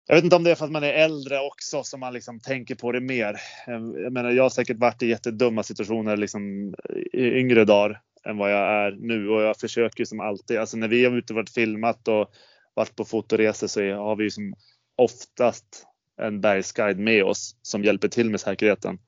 [0.10, 2.40] jag vet inte om det är för att man är äldre också som man liksom
[2.40, 3.34] tänker på det mer.
[3.68, 6.74] Eh, jag menar, jag har säkert varit i jättedumma situationer liksom
[7.14, 10.58] i yngre dagar än vad jag är nu och jag försöker som alltid.
[10.58, 12.32] Alltså när vi har ute och varit filmat och
[12.74, 14.54] varit på fotoresor så har vi ju som
[14.96, 15.88] oftast
[16.18, 19.00] en bergsguide med oss som hjälper till med säkerheten.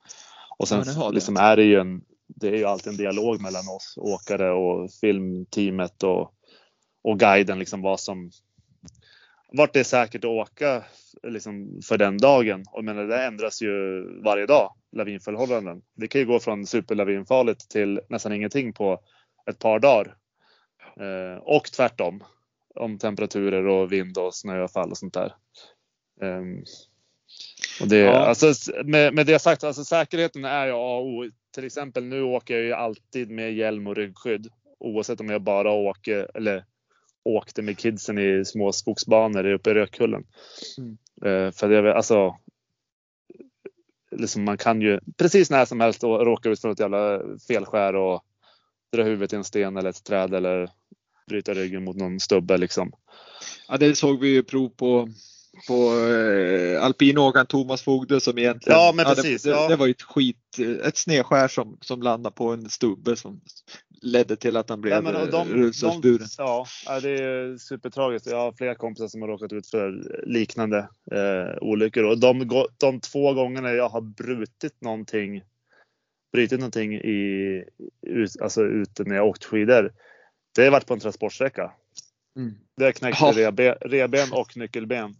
[0.58, 3.68] Och sen ja, liksom är det ju en, det är ju alltid en dialog mellan
[3.68, 6.32] oss åkare och filmteamet och,
[7.02, 8.30] och guiden liksom vad som
[9.52, 10.84] vart det är säkert att åka
[11.22, 12.64] liksom, för den dagen.
[12.72, 15.82] Och menar, det ändras ju varje dag, lavinförhållanden.
[15.94, 19.00] Det kan ju gå från superlavinfarligt till nästan ingenting på
[19.50, 20.16] ett par dagar.
[21.00, 22.24] Eh, och tvärtom
[22.74, 25.34] om temperaturer och vind och snöfall och sånt där.
[26.22, 26.42] Eh,
[27.80, 28.12] och det, ja.
[28.12, 28.52] alltså,
[28.84, 31.30] med, med det sagt, alltså, säkerheten är ju A och O.
[31.54, 35.72] Till exempel nu åker jag ju alltid med hjälm och ryggskydd oavsett om jag bara
[35.72, 36.64] åker eller
[37.24, 40.24] åkte med kidsen i små skogsbanor uppe i Rökullen.
[40.78, 40.98] Mm.
[41.24, 42.36] Uh, för det, alltså,
[44.10, 48.24] liksom man kan ju precis när som helst råka ut för ett jävla felskär och
[48.92, 50.70] dra huvudet i en sten eller ett träd eller
[51.26, 52.92] bryta ryggen mot någon stubbe liksom.
[53.68, 55.08] Ja, det såg vi ju prov på
[55.68, 59.88] på eh, alpinåkaren Thomas Fogde som egentligen, ja, men precis, ja, det, det, det, var
[59.88, 63.40] ett skit, ett snedskär som, som landade på en stubbe som
[64.02, 66.26] ledde till att han blev ja, rullstolsburen.
[66.38, 66.66] Ja,
[67.02, 68.26] det är supertragiskt.
[68.30, 70.78] Jag har flera kompisar som har råkat ut för liknande
[71.12, 75.42] eh, olyckor och de, de två gångerna jag har brutit någonting,
[76.32, 77.64] brutit någonting i,
[78.06, 79.92] ut, alltså ute när jag åkt skidor.
[80.54, 81.72] Det har varit på en transportsträcka.
[82.36, 82.54] Mm.
[82.76, 85.14] Det har knäckt reben, reben och nyckelben.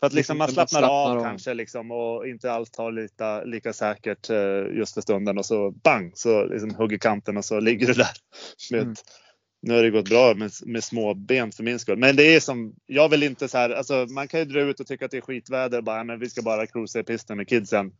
[0.00, 3.72] För att liksom man slappnar, slappnar av, kanske liksom och inte allt tar lika, lika
[3.72, 7.86] säkert eh, just för stunden och så bang så liksom hugger kanten och så ligger
[7.86, 8.10] du där.
[8.72, 8.94] Mm.
[9.62, 11.98] Nu har det gått bra med, med små ben för min skull.
[11.98, 14.80] Men det är som, jag vill inte så här, alltså man kan ju dra ut
[14.80, 17.48] och tycka att det är skitväder bara, men vi ska bara cruisa i pisten med
[17.48, 17.92] kidsen.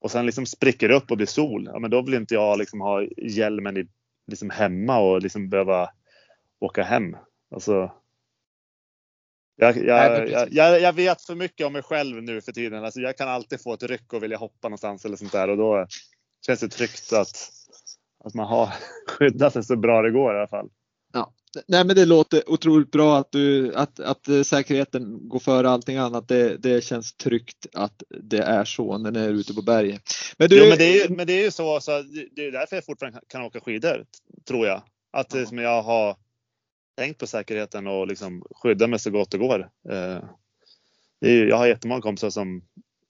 [0.00, 1.68] Och sen liksom spricker det upp och blir sol.
[1.72, 3.86] Ja, men då vill inte jag liksom ha hjälmen i,
[4.26, 5.90] liksom hemma och liksom behöva
[6.60, 7.16] åka hem.
[7.54, 7.92] Alltså,
[9.60, 12.84] jag, jag, jag, jag, vet för mycket om mig själv nu för tiden.
[12.84, 15.56] Alltså jag kan alltid få ett ryck och vilja hoppa någonstans eller sånt där och
[15.56, 15.86] då
[16.46, 17.50] känns det tryggt att,
[18.24, 18.68] att man har
[19.08, 20.68] skyddat sig så bra det går i alla fall.
[21.12, 21.32] Ja.
[21.68, 26.28] Nej men det låter otroligt bra att, du, att, att säkerheten går före allting annat.
[26.28, 30.02] Det, det känns tryggt att det är så när ni är ute på berget.
[30.38, 30.58] Men, du...
[30.58, 32.02] jo, men, det, är, men det är ju så, så
[32.36, 34.04] det är därför jag fortfarande kan åka skidor
[34.48, 34.82] tror jag.
[35.12, 35.46] Att ja.
[35.46, 36.16] som jag har
[37.00, 39.68] tänkt på säkerheten och liksom skydda mig så gott det går.
[39.90, 40.18] Eh,
[41.20, 42.62] jag har jättemånga kompisar som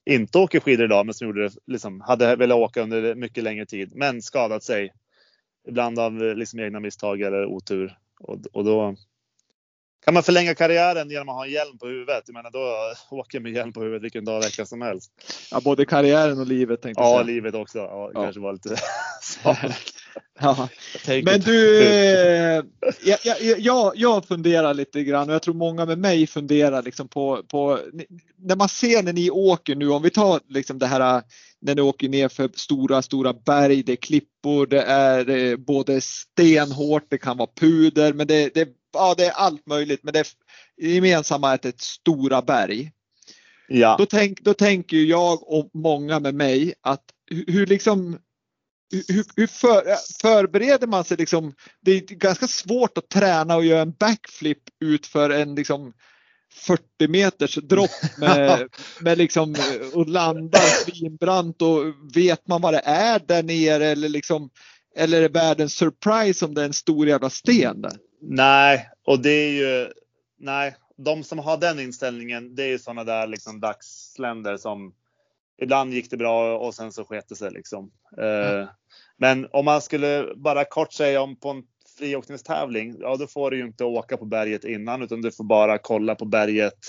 [0.05, 3.65] inte åker skidor idag men som gjorde det, liksom, hade velat åka under mycket längre
[3.65, 4.93] tid men skadat sig.
[5.67, 7.97] Ibland av liksom egna misstag eller otur.
[8.19, 8.95] Och, och då
[10.05, 12.23] kan man förlänga karriären genom att ha en hjälm på huvudet.
[12.25, 15.11] Jag menar då åker jag med hjälm på huvudet vilken dag i veckan som helst.
[15.51, 17.19] Ja, både karriären och livet tänkte jag.
[17.19, 17.77] Ja, livet också.
[17.77, 18.23] Ja, ja.
[18.23, 18.69] kanske var lite
[20.39, 20.69] Ja.
[21.23, 22.63] Men du, eh,
[23.03, 27.07] jag, jag, jag, jag funderar lite grann och jag tror många med mig funderar liksom
[27.07, 27.79] på, på
[28.37, 31.23] när man ser när ni åker nu, om vi tar liksom det här
[31.61, 36.01] när ni åker ner för stora, stora berg, det är klippor, det är eh, både
[36.01, 40.03] stenhårt, det kan vara puder, men det, det, ja, det är allt möjligt.
[40.03, 40.27] Men det
[40.81, 42.91] gemensamma är att det är stora berg.
[43.67, 43.95] Ja.
[43.99, 48.17] Då, tänk, då tänker jag och många med mig att hur, hur liksom
[48.91, 49.83] hur, hur för,
[50.21, 51.53] förbereder man sig liksom?
[51.81, 55.93] Det är ganska svårt att träna och göra en backflip ut för en liksom
[56.53, 58.69] 40 meters dropp med,
[58.99, 59.55] med liksom
[59.93, 61.83] och landar svinbrant och
[62.15, 64.49] vet man vad det är där nere eller liksom
[64.95, 67.93] eller är det världens surprise om det är en stor jävla sten där?
[68.21, 69.91] Nej, och det är ju
[70.39, 74.93] nej, de som har den inställningen, det är ju sådana där liksom dagsländer som
[75.61, 77.91] ibland gick det bra och sen så sket det sig liksom.
[78.17, 78.67] Mm.
[79.17, 81.63] Men om man skulle bara kort säga om på en
[81.97, 85.77] friåkningstävling, ja då får du ju inte åka på berget innan utan du får bara
[85.77, 86.79] kolla på berget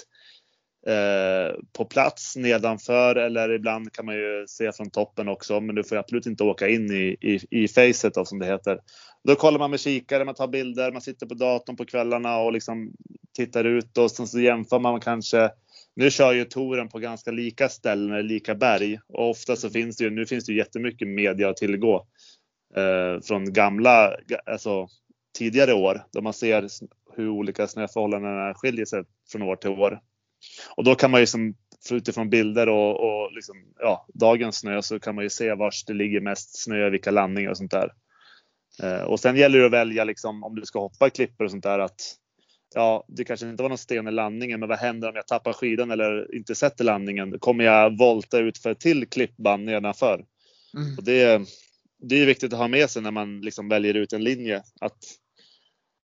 [0.87, 5.85] eh, på plats nedanför eller ibland kan man ju se från toppen också men du
[5.85, 8.79] får absolut inte åka in i, i, i facet då, som det heter.
[9.25, 12.53] Då kollar man med kikare, man tar bilder, man sitter på datorn på kvällarna och
[12.53, 12.93] liksom
[13.37, 15.51] tittar ut och sen så jämför man kanske
[15.97, 20.05] nu kör ju touren på ganska lika ställen, lika berg och ofta så finns det
[20.05, 22.07] ju, nu finns det ju jättemycket media att tillgå
[22.77, 24.17] eh, från gamla,
[24.47, 24.89] alltså
[25.39, 26.69] tidigare år då man ser
[27.17, 30.01] hur olika snöförhållandena skiljer sig från år till år.
[30.77, 31.55] Och då kan man ju som
[31.91, 35.93] utifrån bilder och, och liksom, ja, dagens snö så kan man ju se var det
[35.93, 37.93] ligger mest snö, vilka landningar och sånt där.
[38.83, 41.51] Eh, och sen gäller det att välja liksom om du ska hoppa i klippor och
[41.51, 42.01] sånt där att
[42.75, 45.53] ja, det kanske inte var någon sten i landningen, men vad händer om jag tappar
[45.53, 47.39] skidan eller inte sätter landningen?
[47.39, 50.25] Kommer jag volta ut för till klippband nedanför?
[50.77, 50.99] Mm.
[50.99, 51.43] Och det,
[52.03, 54.63] det är viktigt att ha med sig när man liksom väljer ut en linje.
[54.81, 54.99] Att,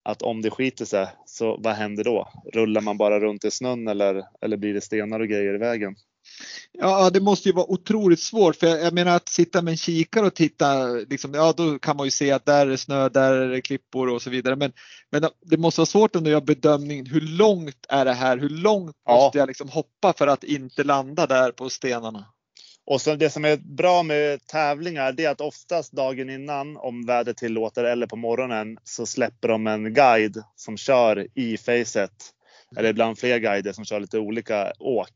[0.03, 2.29] att om det skiter sig, så vad händer då?
[2.53, 5.95] Rullar man bara runt i snön eller, eller blir det stenar och grejer i vägen?
[6.73, 10.27] Ja, det måste ju vara otroligt svårt för jag, menar att sitta med en kikare
[10.27, 13.49] och titta, liksom, ja då kan man ju se att där är snö, där är
[13.49, 14.57] det klippor och så vidare.
[14.57, 14.73] Men,
[15.11, 18.39] men det måste vara svårt att göra bedömningen, hur långt är det här?
[18.39, 19.15] Hur långt ja.
[19.15, 22.27] måste jag liksom hoppa för att inte landa där på stenarna?
[22.87, 27.07] Och så det som är bra med tävlingar det är att oftast dagen innan om
[27.07, 32.13] vädret tillåter eller på morgonen så släpper de en guide som kör i facet.
[32.77, 35.13] Eller ibland fler guider som kör lite olika åk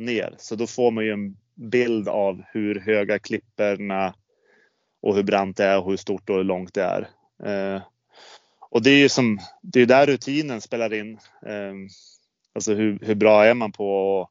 [0.00, 0.34] ner.
[0.38, 4.14] Så då får man ju en bild av hur höga klipporna
[5.02, 7.08] och hur brant det är och hur stort och hur långt det är.
[7.44, 7.82] Eh,
[8.70, 11.18] och det är ju som, det är där rutinen spelar in.
[11.46, 11.74] Eh,
[12.54, 14.28] alltså hur, hur bra är man på att,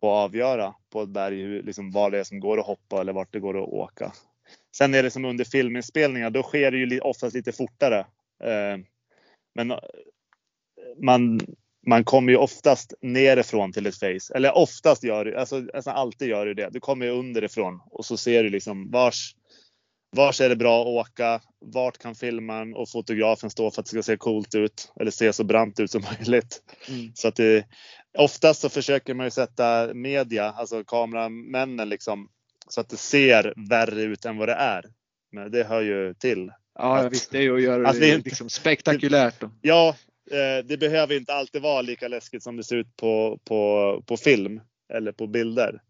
[0.00, 3.00] på att avgöra på ett berg hur, liksom vad det är som går att hoppa
[3.00, 4.12] eller vart det går att åka.
[4.76, 7.98] Sen är det som under filminspelningar, då sker det ju oftast lite fortare.
[8.44, 8.78] Eh,
[9.54, 9.78] men eh,
[11.02, 11.40] man,
[11.86, 14.34] man kommer ju oftast nerifrån till ett face.
[14.34, 16.70] Eller oftast gör du, alltså nästan alltid gör du det.
[16.72, 19.34] Du kommer ju underifrån och så ser du liksom vars,
[20.16, 21.40] vars är det bra att åka?
[21.60, 25.32] Vart kan filmaren och fotografen stå för att det ska se coolt ut eller se
[25.32, 26.62] så brant ut som möjligt?
[26.88, 27.12] Mm.
[27.14, 27.66] Så att det,
[28.18, 32.28] oftast så försöker man ju sätta media, alltså kameramännen liksom,
[32.68, 34.84] så att det ser värre ut än vad det är.
[35.32, 36.50] Men det hör ju till.
[36.78, 37.30] Ja, att, visst.
[37.30, 39.40] Det är ju att göra alltså det, det liksom spektakulärt.
[39.40, 39.50] Då.
[39.62, 39.96] Ja,
[40.30, 44.16] Eh, det behöver inte alltid vara lika läskigt som det ser ut på, på, på
[44.16, 44.60] film
[44.94, 45.80] eller på bilder.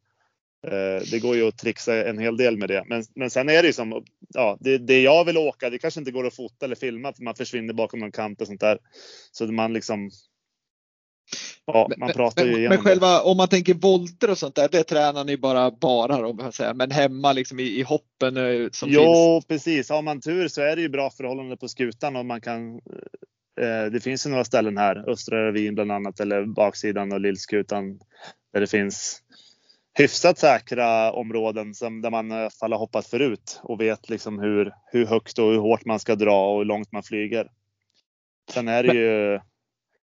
[0.66, 2.84] Eh, det går ju att trixa en hel del med det.
[2.86, 6.00] Men, men sen är det ju som, ja, det, det jag vill åka, det kanske
[6.00, 8.78] inte går att fota eller filma för man försvinner bakom någon kant och sånt där.
[9.32, 10.10] Så man liksom,
[11.64, 13.20] ja, man pratar men, ju igenom Men själva, det.
[13.20, 16.74] om man tänker volter och sånt där, det tränar ni bara bara då, säga.
[16.74, 19.46] Men hemma liksom i, i hoppen eh, som jo, finns?
[19.46, 19.90] precis.
[19.90, 22.80] Har man tur så är det ju bra förhållande på skutan och man kan
[23.92, 27.98] det finns ju några ställen här, Östra Ravin bland annat eller baksidan och Lillskutan
[28.52, 29.22] där det finns
[29.98, 34.38] hyfsat säkra områden som, där man i alla fall har hoppat förut och vet liksom
[34.38, 37.50] hur, hur högt och hur hårt man ska dra och hur långt man flyger.
[38.52, 39.40] Sen är det ju,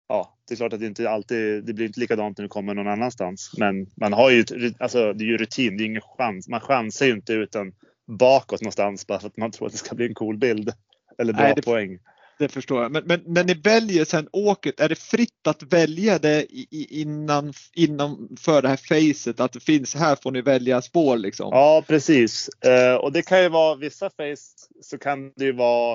[0.09, 2.74] ja, det är klart att det inte alltid, det blir inte likadant när du kommer
[2.74, 3.51] någon annanstans.
[3.59, 4.44] Men man har ju,
[4.78, 6.48] alltså det är ju rutin, det är ingen chans.
[6.48, 7.72] Man chansar ju inte utan
[8.07, 10.72] bakåt någonstans bara för att man tror att det ska bli en cool bild.
[11.18, 11.98] Eller bra Nej, det, poäng
[12.41, 12.93] det förstår jag.
[12.93, 18.36] Men, men när ni väljer sen åket, är det fritt att välja det innan, innan
[18.41, 19.41] för det här facet?
[19.41, 21.49] Att det finns, här får ni välja spår liksom?
[21.53, 22.49] Ja, precis.
[22.64, 25.93] Eh, och det kan ju vara vissa face så kan det ju vara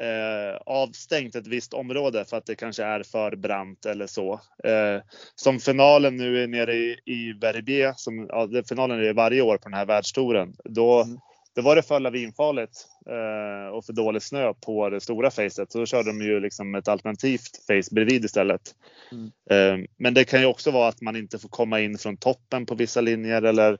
[0.00, 4.32] eh, avstängt ett visst område för att det kanske är för brant eller så.
[4.64, 5.02] Eh,
[5.34, 9.68] som finalen nu är nere i, i Verbier, som ja, finalen är varje år på
[9.68, 10.54] den här världstouren.
[10.64, 11.18] Då mm
[11.60, 15.72] då var det för lavinfarligt eh, och för dålig snö på det stora facet.
[15.72, 18.74] Så då körde de ju liksom ett alternativt face bredvid istället.
[19.12, 19.30] Mm.
[19.50, 22.66] Eh, men det kan ju också vara att man inte får komma in från toppen
[22.66, 23.78] på vissa linjer eller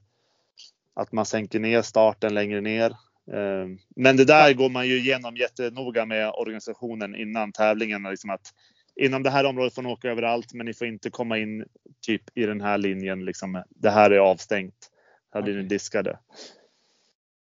[0.95, 2.91] att man sänker ner starten längre ner.
[3.33, 3.66] Eh,
[3.97, 8.03] men det där går man ju igenom jättenoga med organisationen innan tävlingen.
[8.03, 8.55] Liksom att
[8.97, 11.64] inom det här området får ni åka överallt, men ni får inte komma in
[12.07, 13.24] typ i den här linjen.
[13.24, 13.62] Liksom.
[13.68, 14.91] Det här är avstängt.
[15.35, 16.18] Här blir ni diskade.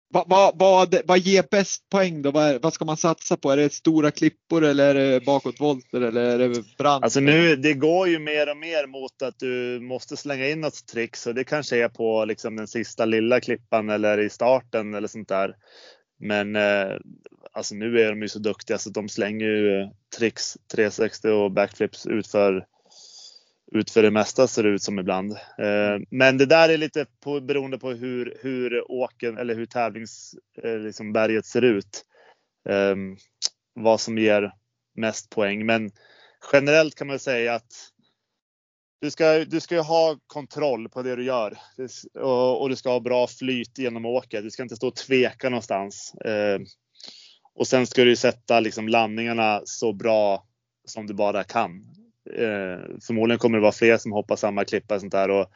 [0.09, 2.31] Vad, vad, vad, vad ger bäst poäng då?
[2.31, 3.51] Vad, vad, ska man satsa på?
[3.51, 7.03] Är det stora klippor eller är det bakåtvolter eller är det brant?
[7.03, 10.87] Alltså nu, det går ju mer och mer mot att du måste slänga in något
[10.87, 15.07] trick så det kanske är på liksom den sista lilla klippan eller i starten eller
[15.07, 15.55] sånt där.
[16.19, 16.95] Men eh,
[17.51, 22.07] alltså nu är de ju så duktiga så de slänger ju tricks 360 och backflips
[22.07, 22.65] utför
[23.71, 25.31] ut för det mesta ser det ut som ibland.
[25.31, 30.63] Eh, men det där är lite på, beroende på hur, hur åken eller hur tävlingsberget
[30.63, 32.05] eh, liksom ser ut.
[32.69, 33.17] Ehm,
[33.73, 34.51] vad som ger
[34.95, 35.65] mest poäng.
[35.65, 35.91] Men
[36.53, 37.73] generellt kan man säga att
[39.01, 41.57] du ska, du ska ha kontroll på det du gör
[42.13, 44.43] och, och, du ska ha bra flyt genom åket.
[44.43, 46.13] Du ska inte stå och tveka någonstans.
[46.25, 46.65] Ehm,
[47.53, 50.47] och sen ska du sätta liksom landningarna så bra
[50.85, 51.96] som du bara kan
[53.07, 55.29] förmodligen kommer det vara fler som hoppar samma klippa och sånt där.
[55.29, 55.47] Och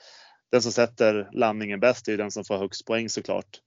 [0.52, 3.60] den som sätter landningen bäst är den som får högst poäng såklart.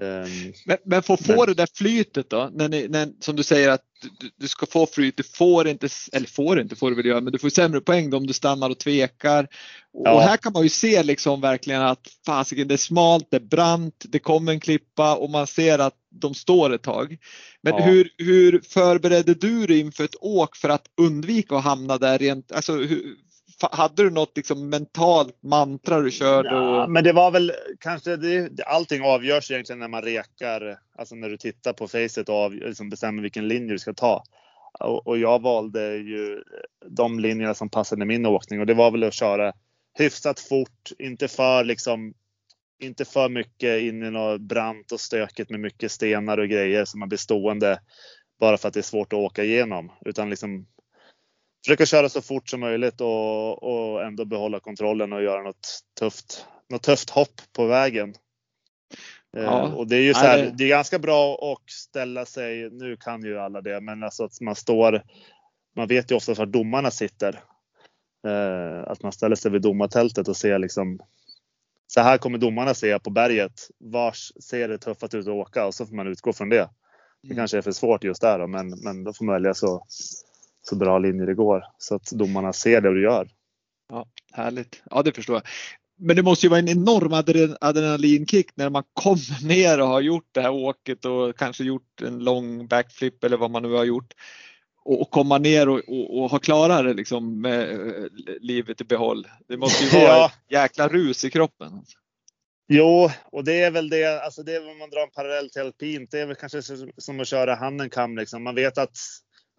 [0.00, 3.36] Um, men, men för att få men, det där flytet då, när ni, när, som
[3.36, 3.80] du säger att
[4.20, 7.20] du, du, ska få flyt, du får inte, eller får inte får du väl göra,
[7.20, 9.48] men du får sämre poäng då om du stannar och tvekar.
[9.92, 10.14] Ja.
[10.14, 13.40] Och här kan man ju se liksom verkligen att fasiken det är smalt, det är
[13.40, 17.18] brant, det kommer en klippa och man ser att de står ett tag.
[17.62, 17.84] Men ja.
[17.84, 22.52] hur, hur förberedde du dig inför ett åk för att undvika att hamna där rent,
[22.52, 23.16] alltså hur,
[23.72, 26.48] hade du något liksom mentalt mantra du körde?
[26.48, 31.28] Ja, men det var väl kanske det, allting avgörs egentligen när man rekar, alltså när
[31.28, 34.22] du tittar på facet och av, liksom bestämmer vilken linje du ska ta.
[34.80, 36.42] Och, och, jag valde ju
[36.86, 39.52] de linjerna som passade min åkning och det var väl att köra
[39.98, 42.14] hyfsat fort, inte för liksom
[42.80, 47.00] inte för mycket in i något brant och stökigt med mycket stenar och grejer som
[47.00, 47.80] man blir stående
[48.40, 49.92] bara för att det är svårt att åka igenom.
[50.04, 50.66] Utan liksom
[51.64, 56.46] försöka köra så fort som möjligt och, och ändå behålla kontrollen och göra något tufft,
[56.70, 58.14] något tufft hopp på vägen.
[59.36, 59.74] Eh, ja.
[59.74, 63.22] och det är ju så här, det är ganska bra att ställa sig, nu kan
[63.22, 65.02] ju alla det, men alltså att man står,
[65.76, 67.40] man vet ju oftast var domarna sitter.
[68.26, 71.00] Eh, att man ställer sig vid domartältet och ser liksom
[71.94, 73.70] så här kommer domarna se på berget.
[73.78, 76.68] Vars ser det tuffast ut att åka och så får man utgå från det.
[77.22, 77.36] Det mm.
[77.36, 79.86] kanske är för svårt just där då, men, men då får man välja så,
[80.62, 83.28] så bra linjer det går så att domarna ser det du gör.
[83.88, 84.82] Ja, Härligt.
[84.90, 85.42] Ja, det förstår jag.
[85.98, 87.12] Men det måste ju vara en enorm
[87.60, 92.18] adrenalinkick när man kommer ner och har gjort det här åket och kanske gjort en
[92.18, 94.14] lång backflip eller vad man nu har gjort.
[94.92, 98.04] Och komma ner och, och, och ha klarat det liksom med eh,
[98.40, 99.26] livet i behåll.
[99.48, 100.32] Det måste ju vara ja.
[100.48, 101.72] jäkla rus i kroppen.
[102.68, 105.62] Jo, och det är väl det, alltså det är om man drar en parallell till
[105.62, 106.10] alpint.
[106.10, 106.62] Det är väl kanske
[106.96, 108.42] som att köra Hannenkam liksom.
[108.42, 108.96] Man vet att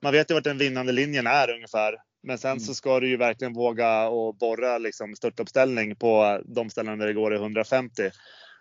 [0.04, 1.96] man vet ju vart den vinnande linjen är ungefär.
[2.24, 2.60] Men sen mm.
[2.60, 7.14] så ska du ju verkligen våga och borra liksom störtuppställning på de ställen där det
[7.14, 8.10] går i 150.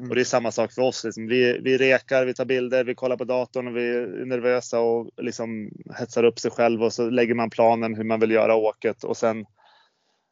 [0.00, 0.10] Mm.
[0.10, 1.04] Och det är samma sak för oss.
[1.04, 1.26] Liksom.
[1.26, 5.10] Vi, vi rekar, vi tar bilder, vi kollar på datorn och vi är nervösa och
[5.16, 9.04] liksom hetsar upp sig själv och så lägger man planen hur man vill göra åket
[9.04, 9.46] och sen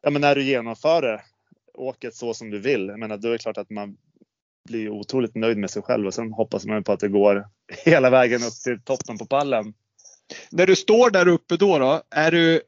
[0.02, 1.22] ja, men när du genomför
[1.74, 3.96] åket så som du vill, jag menar, då är det klart att man
[4.68, 7.48] blir otroligt nöjd med sig själv och sen hoppas man på att det går
[7.84, 9.74] hela vägen upp till toppen på pallen.
[10.50, 12.62] När du står där uppe då, då är, du,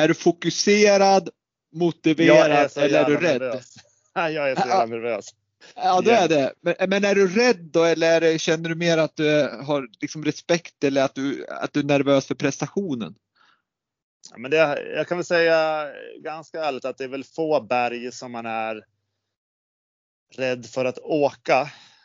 [0.00, 1.28] är du fokuserad,
[1.72, 3.40] motiverad är eller är du rädd?
[3.40, 3.74] Nervös.
[4.14, 5.34] Jag är så jävla nervös.
[5.74, 6.52] Ja, det är det.
[6.60, 10.24] Men, men, är du rädd då eller det, känner du mer att du har liksom
[10.24, 13.14] respekt eller att du, att du är nervös för prestationen?
[14.30, 14.56] Ja, men det,
[14.96, 15.88] jag kan väl säga
[16.18, 18.84] ganska ärligt att det är väl få berg som man är
[20.36, 21.60] rädd för att åka.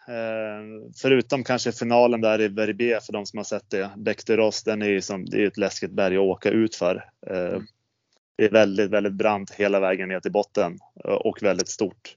[0.07, 3.89] Eh, förutom kanske finalen där i Verbier för de som har sett det.
[3.97, 6.75] Bec de Ross, den är ju som, det är ett läskigt berg att åka ut
[6.75, 7.09] för.
[7.27, 7.65] Eh, mm.
[8.37, 12.15] Det är väldigt, väldigt brant hela vägen ner till botten och väldigt stort.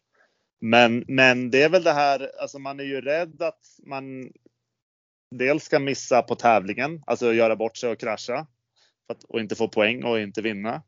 [0.61, 4.33] Men, men det är väl det här, alltså man är ju rädd att man
[5.31, 8.47] dels ska missa på tävlingen, alltså göra bort sig och krascha
[9.09, 10.83] att, och inte få poäng och inte vinna.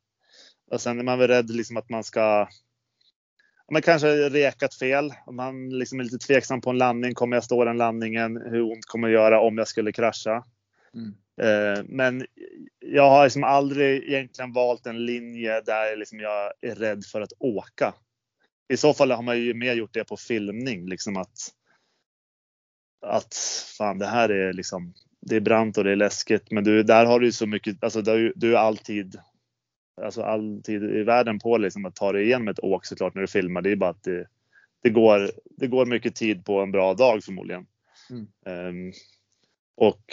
[0.70, 2.48] Och sen är man väl rädd liksom att man ska
[3.72, 5.12] man kanske rekat fel.
[5.32, 7.14] Man liksom är lite tveksam på en landning.
[7.14, 8.36] Kommer jag stå den landningen?
[8.36, 10.44] Hur ont kommer det göra om jag skulle krascha?
[10.94, 11.14] Mm.
[11.42, 12.26] Eh, men
[12.78, 17.32] jag har liksom aldrig egentligen valt en linje där liksom jag är rädd för att
[17.38, 17.94] åka.
[18.70, 21.54] I så fall har man ju mer gjort det på filmning, liksom att
[23.06, 23.34] att
[23.78, 24.94] fan, det här är liksom.
[25.20, 27.84] Det är brant och det är läskigt, men du, där har du så mycket.
[27.84, 29.20] Alltså, du, du är alltid
[30.02, 33.22] alltså all tid i världen på liksom att ta dig igenom ett åk såklart när
[33.22, 33.62] du filmar.
[33.62, 34.26] Det är bara att det,
[34.82, 37.66] det, går, det går mycket tid på en bra dag förmodligen.
[38.10, 38.86] Mm.
[38.86, 38.92] Um,
[39.76, 40.04] och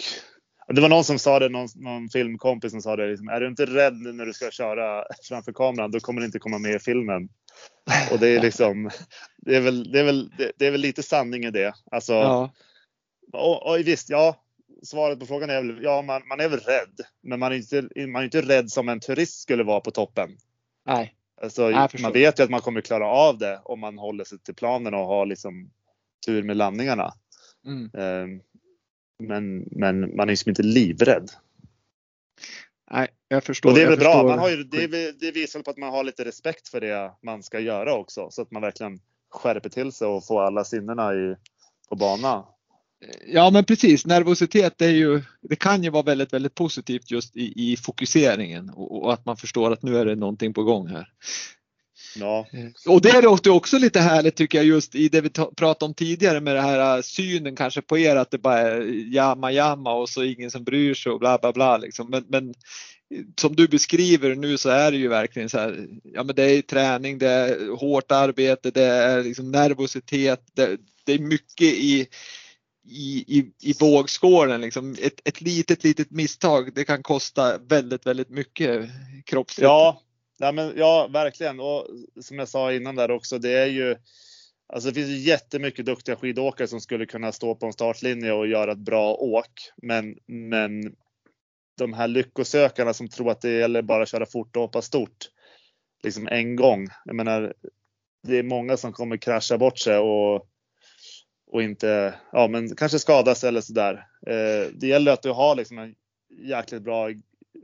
[0.74, 3.10] Det var någon som sa det, någon, någon filmkompis som sa det.
[3.10, 6.38] Liksom, är du inte rädd när du ska köra framför kameran, då kommer det inte
[6.38, 7.28] komma med i filmen.
[8.12, 8.90] Och det är liksom,
[9.36, 11.74] det är väl, det är väl, det är väl lite sanning i det.
[11.90, 12.52] Alltså, ja.
[13.32, 14.36] och, och visst, ja,
[14.82, 18.06] svaret på frågan är väl ja, man, man är väl rädd, men man är inte,
[18.06, 20.36] man är inte rädd som en turist skulle vara på toppen.
[20.86, 21.14] Nej.
[21.42, 21.70] Alltså,
[22.02, 24.94] man vet ju att man kommer klara av det om man håller sig till planen
[24.94, 25.70] och har liksom
[26.26, 27.12] tur med landningarna.
[27.66, 27.90] Mm.
[29.18, 31.30] Men, men man är liksom inte livrädd.
[32.90, 33.70] Nej, jag förstår.
[33.70, 34.22] Och det är väl bra.
[34.22, 37.42] Man har ju, det, det visar på att man har lite respekt för det man
[37.42, 38.30] ska göra också.
[38.30, 39.00] Så att man verkligen
[39.30, 41.36] skärper till sig och får alla sinnena i,
[41.88, 42.44] på bana.
[43.26, 47.72] Ja men precis, nervositet är ju, det kan ju vara väldigt, väldigt positivt just i,
[47.72, 51.12] i fokuseringen och, och, att man förstår att nu är det någonting på gång här.
[52.16, 52.46] Ja.
[52.52, 55.94] Eh, och det är också lite härligt tycker jag just i det vi pratade om
[55.94, 58.80] tidigare med det här äh, synen kanske på er att det bara är
[59.14, 62.10] jamma jamma och så ingen som bryr sig och bla bla bla liksom.
[62.10, 62.54] Men, men
[63.40, 66.62] som du beskriver nu så är det ju verkligen så här, ja men det är
[66.62, 72.06] träning, det är hårt arbete, det är liksom nervositet, det, det är mycket i
[72.90, 74.60] i, i, i vågskålen.
[74.60, 74.96] Liksom.
[75.02, 78.88] Ett, ett litet, litet misstag det kan kosta väldigt, väldigt mycket
[79.24, 79.64] kroppsligt.
[79.64, 80.02] Ja,
[80.38, 81.60] ja, men, ja, verkligen.
[81.60, 81.86] Och
[82.20, 83.96] som jag sa innan där också, det är ju
[84.72, 88.46] Alltså det finns ju jättemycket duktiga skidåkare som skulle kunna stå på en startlinje och
[88.46, 89.70] göra ett bra åk.
[89.76, 90.96] Men, men
[91.78, 95.30] de här lyckosökarna som tror att det gäller bara att köra fort och hoppa stort.
[96.02, 96.88] Liksom en gång.
[97.04, 97.54] Jag menar,
[98.22, 100.48] det är många som kommer krascha bort sig och
[101.50, 104.06] och inte, ja men kanske skadas eller sådär.
[104.26, 105.94] Eh, det gäller att du har liksom en
[106.30, 107.08] jäkligt bra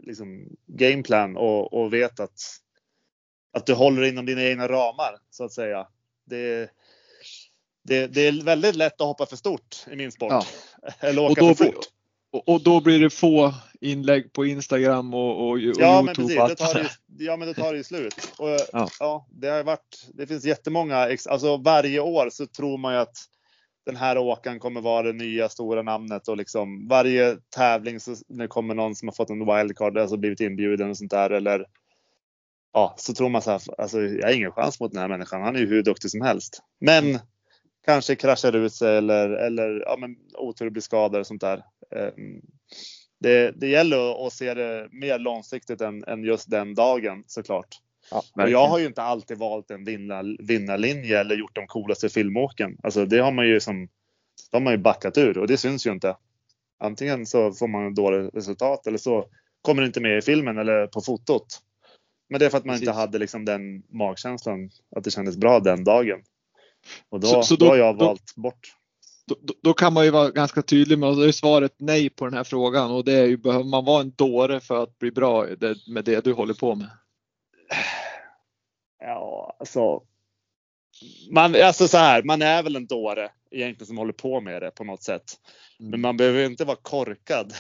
[0.03, 2.41] liksom, gameplan och, och vet att,
[3.53, 5.87] att du håller inom dina egna ramar så att säga.
[6.24, 6.70] Det,
[7.82, 10.32] det, det är väldigt lätt att hoppa för stort i min sport.
[10.32, 10.47] Ja.
[11.09, 11.85] Eller åka för fort.
[12.47, 16.55] Och, då blir det få inlägg på Instagram och, och, och ja, Men precis, det
[16.55, 16.91] tar det,
[17.24, 18.32] ja men det tar det ju slut.
[18.39, 18.89] Och, ja.
[19.01, 19.26] ja.
[19.30, 23.16] det har varit, det finns jättemånga, alltså varje år så tror man ju att
[23.87, 28.45] den här åkaren kommer vara det nya stora namnet och liksom varje tävling så när
[28.45, 31.66] det kommer någon som har fått en wildcard, alltså blivit inbjuden och sånt där eller
[32.72, 35.43] ja, så tror man så här, alltså jag har ingen chans mot den här människan.
[35.43, 36.62] Han är ju hur duktig som helst.
[36.80, 37.18] Men
[37.85, 41.64] kanske kraschar ut sig eller, eller ja, men otur blir skadad och sånt där.
[41.97, 42.41] Ehm,
[43.20, 47.68] det, det gäller att se det mer långsiktigt än, än just den dagen såklart.
[48.11, 52.09] Ja, och jag har ju inte alltid valt en vinnar, vinnarlinje eller gjort de coolaste
[52.09, 52.78] filmåken.
[52.82, 53.88] Alltså det har man ju som,
[54.50, 56.16] de har man ju backat ur och det syns ju inte.
[56.78, 59.26] Antingen så får man dåligt resultat eller så
[59.62, 61.46] kommer det inte med i filmen eller på fotot.
[62.28, 62.88] Men det är för att man Precis.
[62.88, 66.22] inte hade liksom den magkänslan att det kändes bra den dagen.
[67.09, 68.74] Och då, så, så då, då har jag valt då, bort.
[69.26, 72.44] Då, då, kan man ju vara ganska tydlig med, och svaret nej på den här
[72.44, 75.46] frågan och det är ju, behöver man vara en dåre för att bli bra
[75.86, 76.88] med det du håller på med?
[79.07, 80.02] Ja, alltså.
[81.30, 84.70] Man, alltså så här, man är väl en dåre egentligen som håller på med det
[84.70, 85.24] på något sätt.
[85.78, 86.00] Men mm.
[86.00, 87.55] man behöver inte vara korkad.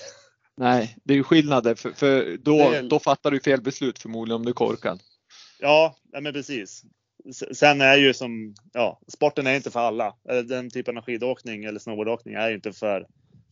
[0.56, 2.82] Nej, det är ju skillnader för, för då, är...
[2.82, 5.02] då fattar du fel beslut förmodligen om du är korkad.
[5.60, 6.84] Ja, men precis.
[7.52, 10.16] Sen är ju som, ja, sporten är inte för alla.
[10.44, 13.06] Den typen av skidåkning eller snowboardåkning är ju inte för,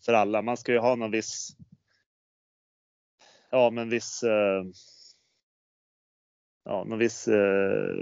[0.05, 0.43] för alla.
[0.43, 1.57] Man ska ju ha någon viss,
[3.51, 4.65] ja men viss eh,
[6.65, 7.95] ja, någon viss eh,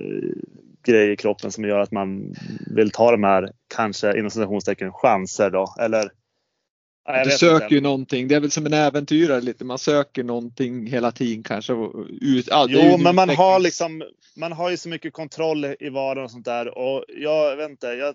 [0.86, 2.34] grej i kroppen som gör att man
[2.76, 5.74] vill ta de här, kanske inom citationstecken, chanser då.
[5.80, 6.10] Eller
[7.04, 7.74] Ja, du söker inte.
[7.74, 8.28] ju någonting.
[8.28, 9.64] Det är väl som en äventyrare lite.
[9.64, 11.72] Man söker någonting hela tiden kanske.
[12.20, 14.02] Ut, ja, jo, men man har liksom.
[14.36, 17.86] Man har ju så mycket kontroll i vardagen och sånt där och jag vet inte.
[17.86, 18.14] Jag,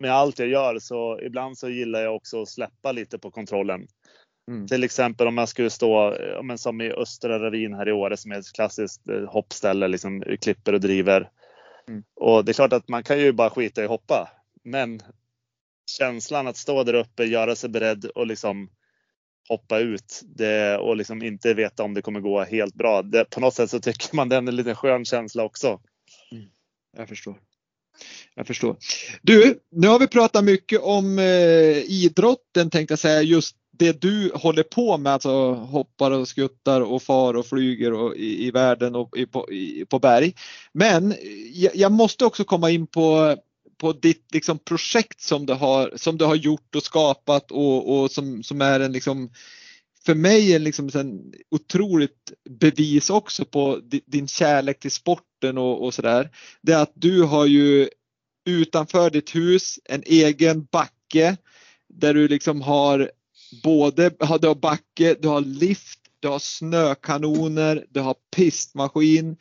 [0.00, 3.86] med allt jag gör så ibland så gillar jag också att släppa lite på kontrollen.
[4.48, 4.66] Mm.
[4.66, 8.32] Till exempel om jag skulle stå men som i Östra Ravin här i Åre som
[8.32, 11.30] är ett klassiskt eh, hoppställe, liksom klipper och driver.
[11.88, 12.02] Mm.
[12.16, 14.30] Och det är klart att man kan ju bara skita i att hoppa.
[14.64, 15.02] Men
[15.98, 18.70] känslan att stå där uppe, göra sig beredd och liksom
[19.48, 23.02] hoppa ut det, och liksom inte veta om det kommer gå helt bra.
[23.02, 25.80] Det, på något sätt så tycker man den är en liten skön känsla också.
[26.32, 26.44] Mm.
[26.96, 27.40] Jag förstår.
[28.34, 28.76] Jag förstår.
[29.22, 34.30] Du, nu har vi pratat mycket om eh, idrotten tänkte jag säga just det du
[34.34, 38.94] håller på med, alltså hoppar och skuttar och far och flyger och i, i världen
[38.94, 40.34] och i, på, i, på berg.
[40.72, 41.14] Men
[41.52, 43.36] jag, jag, måste också komma in på,
[43.78, 48.10] på ditt liksom, projekt som du, har, som du har gjort och skapat och, och
[48.10, 49.30] som, som är en liksom,
[50.06, 55.94] för mig är liksom en otroligt bevis också på din kärlek till sporten och, och
[55.94, 56.30] sådär.
[56.62, 57.88] Det är att du har ju
[58.46, 61.36] utanför ditt hus en egen backe
[61.88, 63.10] där du liksom har
[63.62, 69.36] både, du har backe, du har lift, du har snökanoner, du har pistmaskin.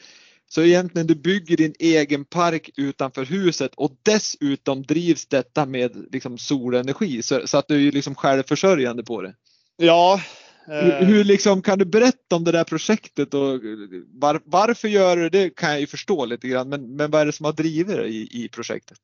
[0.49, 6.37] Så egentligen du bygger din egen park utanför huset och dessutom drivs detta med liksom
[6.37, 9.35] solenergi så, så att du är liksom självförsörjande på det.
[9.77, 10.21] Ja.
[10.65, 13.59] Hur, Eh, hur liksom, kan du berätta om det där projektet och
[14.07, 17.25] var, varför gör du det kan jag ju förstå lite grann men, men vad är
[17.25, 18.97] det som har drivit dig i, i projektet?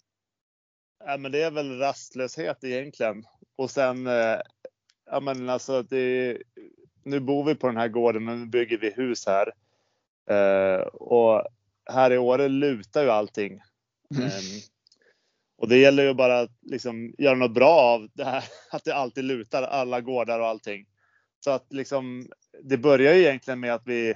[1.06, 3.24] ja, men det är väl rastlöshet egentligen.
[3.56, 4.40] Och sen, eh,
[5.14, 6.38] ja men alltså det,
[7.04, 9.52] nu bor vi på den här gården och nu bygger vi hus här.
[10.30, 11.48] Eh, och
[11.92, 13.52] här i Åre lutar ju allting.
[14.16, 14.26] Mm.
[14.26, 14.62] Ehm,
[15.58, 18.96] och det gäller ju bara att liksom göra något bra av det här, att det
[18.96, 20.86] alltid lutar alla gårdar och allting.
[21.40, 22.28] Så att liksom,
[22.64, 24.14] det börjar ju egentligen med att vi,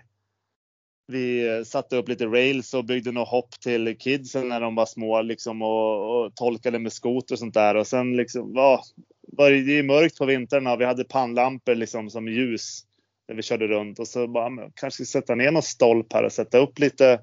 [1.07, 5.21] vi satte upp lite rails och byggde något hopp till kidsen när de var små
[5.21, 7.75] liksom och, och tolkade med skoter och sånt där.
[7.75, 8.83] Och sen liksom, ja,
[9.21, 12.81] var det ju mörkt på vintrarna och vi hade pannlampor liksom som ljus
[13.27, 16.31] när vi körde runt och så bara, men, kanske sätta ner någon stolp här och
[16.31, 17.19] sätta upp lite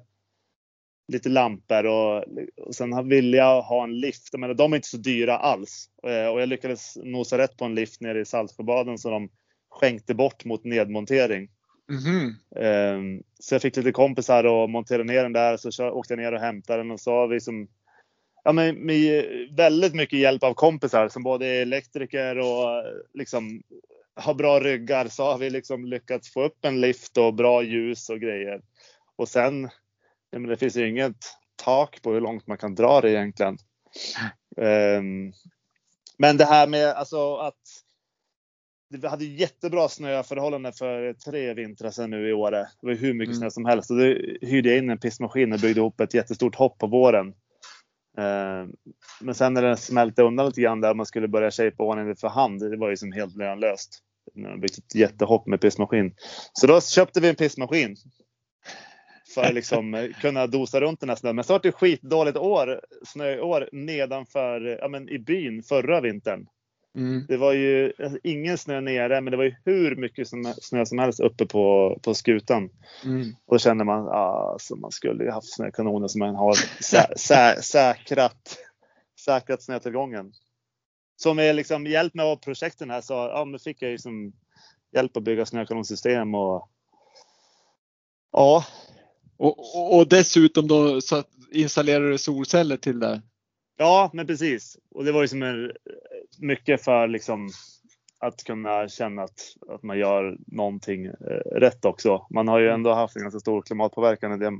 [1.07, 2.23] lite lampor och,
[2.61, 4.29] och sen ville jag ha en lift.
[4.31, 7.65] Jag menar, de är inte så dyra alls eh, och jag lyckades nosa rätt på
[7.65, 9.29] en lift nere i Saltsjöbaden som de
[9.69, 11.49] skänkte bort mot nedmontering.
[11.89, 13.23] Mm -hmm.
[13.39, 15.57] Så jag fick lite kompisar och monterade ner den där.
[15.57, 17.67] Så åkte jag ner och hämtade den och så har vi som
[18.47, 22.83] Ja, med, med väldigt mycket hjälp av kompisar som både är elektriker och
[23.13, 23.61] liksom
[24.15, 28.09] har bra ryggar så har vi liksom lyckats få upp en lift och bra ljus
[28.09, 28.61] och grejer.
[29.15, 29.69] Och sen,
[30.31, 31.15] ja, men det finns ju inget
[31.55, 33.57] tak på hur långt man kan dra det egentligen.
[34.57, 35.33] Ehm,
[36.17, 37.64] men det här med alltså att
[38.97, 42.67] vi hade jättebra snöförhållanden för tre vintrar sedan nu i Åre.
[42.81, 43.39] Det var hur mycket Mm.
[43.39, 43.91] snö som helst.
[43.91, 44.03] Och då
[44.41, 47.27] hyrde jag in en pissmaskin och byggde ihop ett jättestort hopp på våren.
[48.17, 48.67] Eh,
[49.21, 52.27] Men sen när den smälte undan lite grann där man skulle börja shapea ordningen för
[52.27, 52.71] hand.
[52.71, 53.99] Det var ju som helt lönlöst.
[54.35, 56.13] När de byggt ett jättehopp med pissmaskin.
[56.53, 57.95] Så då köpte vi en pissmaskin.
[59.35, 61.35] För att liksom eh, kunna dosa runt den här snön.
[61.35, 66.47] Men så var det skitdåligt år, snöår nedanför, ja men i byn förra vintern.
[66.95, 67.25] Mm.
[67.27, 70.85] Det var ju alltså, ingen snö nere, men det var ju hur mycket som, snö
[70.85, 72.69] som helst uppe på, på skutan.
[73.05, 73.35] Mm.
[73.45, 77.07] Och då kände man ah, alltså, man skulle ju haft snökanoner som man har sä,
[77.15, 78.57] sä, säkrat,
[79.19, 80.33] säkrat snötillgången.
[81.15, 84.33] Så med liksom hjälp med av projekten här så ja, men fick jag ju som
[84.95, 86.69] hjälp att bygga snökanonsystem och
[88.31, 88.65] ja,
[89.37, 93.21] Och, och, och dessutom då så att installerar du solceller till det.
[93.77, 94.77] Ja, men precis.
[94.91, 95.71] Och det var ju som en,
[96.39, 97.49] mycket för liksom
[98.19, 101.11] att kunna känna att, att man gör någonting eh,
[101.51, 102.27] rätt också.
[102.29, 104.59] Man har ju ändå haft en ganska stor klimatpåverkan i det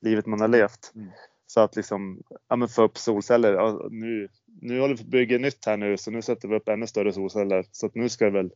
[0.00, 0.92] livet man har levt.
[0.94, 1.08] Mm.
[1.46, 3.52] Så att liksom ja, men få upp solceller.
[3.52, 4.28] Ja, nu,
[4.60, 6.86] nu håller vi på att bygga nytt här nu så nu sätter vi upp ännu
[6.86, 7.64] större solceller.
[7.72, 8.52] Så att nu ska det väl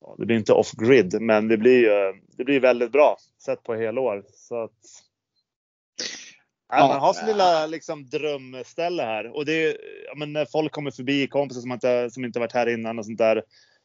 [0.00, 3.62] ja, det blir inte off grid, men det blir ju det blir väldigt bra sett
[3.62, 4.24] på helår.
[4.32, 5.07] Så att
[6.68, 9.36] Ja, man har sin lilla liksom, drömställe här.
[9.36, 12.52] Och det är, ja, men när folk kommer förbi, kompisar som inte, som inte varit
[12.52, 13.42] här innan och sånt där.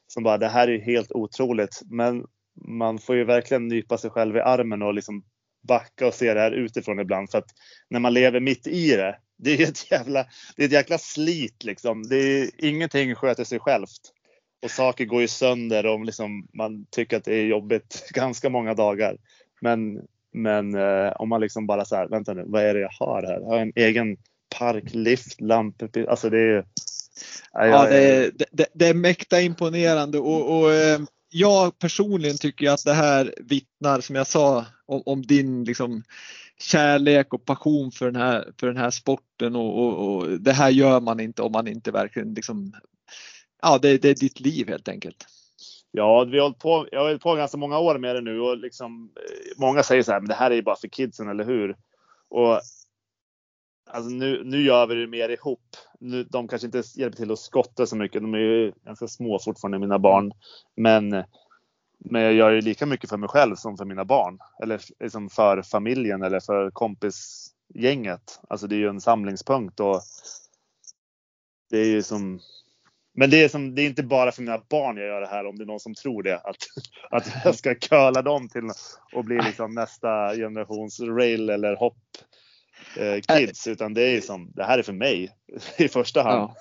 [0.08, 1.82] Som bara, det här är ju helt otroligt.
[1.86, 2.26] Men
[2.68, 5.24] man får ju verkligen nypa sig själv i armen och liksom
[5.68, 7.32] backa och se det här utifrån ibland.
[7.32, 7.50] För att
[7.90, 10.26] när man lever mitt i det, det är ett jävla,
[10.56, 12.04] det är ett jäkla slit liksom.
[12.04, 14.02] Det är, ingenting sköter sig självt.
[14.64, 18.74] Och saker går ju sönder och liksom, man tycker att det är jobbigt ganska många
[18.74, 19.18] dagar.
[19.62, 20.02] Men
[20.34, 23.24] men eh, om man liksom bara så här, vänta nu, vad är det jag har
[23.24, 23.34] här?
[23.40, 24.18] Jag har en egen
[24.60, 26.10] park, lift, lampor.
[26.10, 26.66] Alltså det är
[27.54, 32.70] ja, Ja, det, är- det, det är mäkta imponerande och, och eh, jag personligen tycker
[32.70, 36.04] att det här vittnar, som jag sa, om, om din liksom,
[36.60, 40.70] kärlek och passion för den här, för den här sporten och, och, och det här
[40.70, 42.74] gör man inte om man inte verkligen liksom,
[43.62, 45.26] ja det, det är ditt liv helt enkelt.
[45.96, 48.40] Ja, vi har hållit på, jag har hållit på ganska många år med det nu
[48.40, 51.30] och liksom, eh, många säger så här, men det här är ju bara för kidsen,
[51.30, 51.78] eller hur?
[52.30, 52.62] Och
[53.90, 55.76] alltså nu, nu gör vi det mer ihop.
[56.00, 58.22] Nu, de kanske inte hjälper till att skotta så mycket.
[58.22, 60.32] De är ju ganska små fortfarande, mina barn.
[60.76, 61.10] Men,
[61.98, 64.40] men jag gör ju lika mycket för mig själv som för mina barn.
[64.64, 68.40] Eller liksom för familjen eller för kompisgänget.
[68.50, 70.02] Alltså det är ju en samlingspunkt och
[71.70, 72.40] det är ju som
[73.16, 75.46] men det är, som, det är inte bara för mina barn jag gör det här
[75.46, 76.36] om det är någon som tror det.
[76.36, 76.58] Att,
[77.12, 78.70] att jag ska curla dem till
[79.16, 81.98] att bli liksom nästa generations rail eller hopp
[82.98, 83.68] eh, kids.
[83.68, 85.30] Utan det är som, det här är för mig
[85.78, 86.40] i första hand.
[86.42, 86.56] Ja.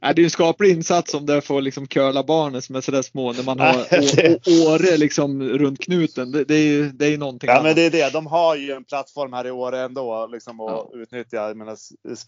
[0.00, 3.02] Ja, det är en skaplig insats om det får liksom curla barnen som är sådär
[3.02, 6.32] små när man har Ja, Åre liksom runt knuten.
[6.32, 7.64] Det, det är ju det är ju någonting Ja, annat.
[7.64, 8.12] men det är det.
[8.12, 11.36] De har ju en plattform här i Åre ändå liksom att utnyttja.
[11.36, 11.76] Jag menar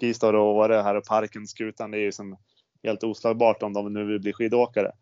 [0.00, 2.36] Skistar och Åre här och parken, skutan, det är ju som
[2.84, 4.92] helt oslagbart om de nu vill bli skidåkare.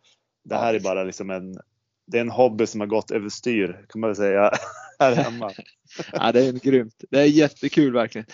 [0.45, 1.59] det här är bara liksom en,
[2.07, 4.51] det är en hobby som har gått överstyr kan man väl säga
[4.99, 5.51] här hemma.
[6.13, 7.05] ja, det är grymt.
[7.11, 8.27] Det är jättekul verkligen.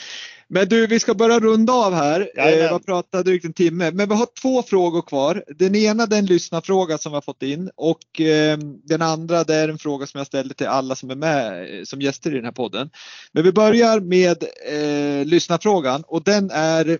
[0.48, 2.30] Men du, vi ska börja runda av här.
[2.36, 5.44] Eh, vi har pratat drygt en timme, men vi har två frågor kvar.
[5.46, 9.44] Den ena det är en lyssnarfråga som vi har fått in och eh, den andra
[9.44, 12.30] det är en fråga som jag ställde till alla som är med eh, som gäster
[12.30, 12.90] i den här podden.
[13.32, 16.98] Men vi börjar med eh, lyssnarfrågan och den är,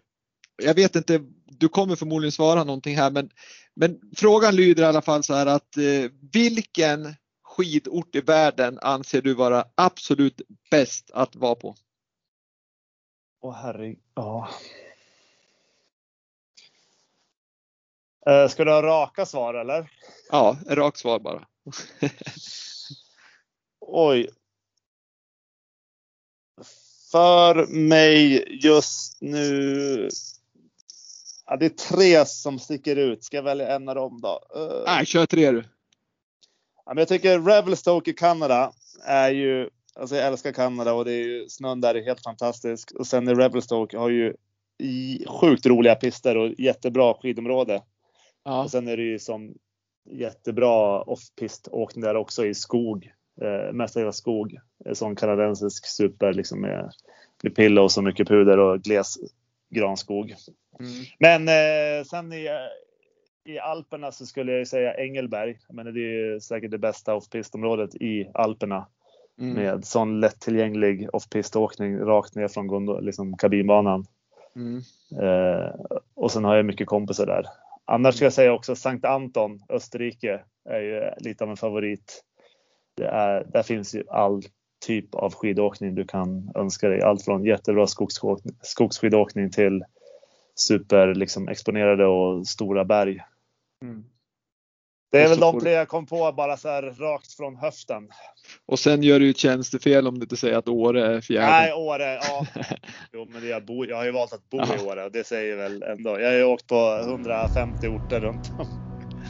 [0.63, 1.21] jag vet inte,
[1.59, 3.31] du kommer förmodligen svara någonting här, men,
[3.75, 9.23] men frågan lyder i alla fall så här att eh, vilken skidort i världen anser
[9.23, 10.41] du vara absolut
[10.71, 11.75] bäst att vara på?
[13.41, 14.49] Åh herregud, ja.
[18.27, 19.91] Eh, ska du ha raka svar eller?
[20.31, 21.47] Ja, rakt svar bara.
[23.81, 24.29] Oj.
[27.11, 30.09] För mig just nu.
[31.49, 33.25] Ja, det är tre som sticker ut.
[33.25, 34.41] Ska jag välja en av dem då?
[34.57, 35.65] Uh, Nej, kör tre du.
[36.87, 38.73] Ja, men jag tycker Revelstoke i Kanada
[39.05, 42.93] är ju Alltså jag älskar Kanada och det är ju, snön där är helt fantastisk.
[42.93, 44.35] Och sen är Revelstoke har ju
[45.27, 47.83] sjukt roliga pister och jättebra skidområde.
[48.45, 48.63] Ja.
[48.63, 49.55] Och sen är det ju som
[50.11, 53.13] jättebra off-pist åkning där också i skog.
[53.43, 54.59] Eh, mestadels skog.
[54.93, 56.93] Sån kanadensisk super liksom med,
[57.43, 59.19] med pillows och mycket puder och gles
[59.71, 60.35] granskog.
[60.81, 60.93] Mm.
[61.19, 62.49] Men eh, sen i,
[63.45, 65.59] i Alperna så skulle jag säga Engelberg.
[65.69, 68.87] Men det är säkert det bästa off-pistområdet i Alperna.
[69.41, 69.55] Mm.
[69.55, 74.07] Med sån lättillgänglig off-pist-åkning rakt ner från gondol, liksom kabinbanan.
[74.57, 74.83] Mm.
[75.23, 75.71] Eh,
[76.15, 77.45] och sen har jag mycket kompisar där.
[77.85, 82.25] Annars ska jag säga också Sankt Anton, Österrike, är ju lite av en favorit.
[82.97, 84.43] Det är, där finns ju all
[84.87, 87.03] typ av skidåkning du kan önska dig.
[87.03, 87.87] Allt från jättebra
[88.63, 89.85] skogsskidåkning till
[90.55, 93.21] super liksom, exponerade och stora berg.
[93.83, 94.05] Mm.
[95.11, 98.09] Det är väl de tre jag kom på bara så här rakt från höften.
[98.67, 101.47] Och sen gör du ju ett tjänstefel om du inte säger att Åre är fjärde.
[101.47, 102.47] Nej, Åre, ja.
[103.13, 104.75] Jo, men jag, bor, jag har ju valt att bo Aha.
[104.75, 106.21] i Åre och det säger väl ändå.
[106.21, 108.67] Jag har ju åkt på 150 orter runt om.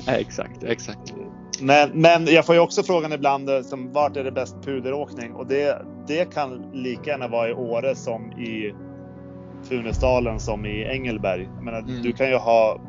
[0.07, 1.15] Nej, exakt, exakt.
[1.63, 5.33] Men, men jag får ju också frågan ibland eh, som vart är det bäst puderåkning?
[5.33, 8.75] Och det, det kan lika gärna vara i Åre som i
[9.63, 11.49] Funäsdalen som i Ängelberg.
[11.55, 12.03] Jag menar, mm.
[12.03, 12.81] du kan ju ha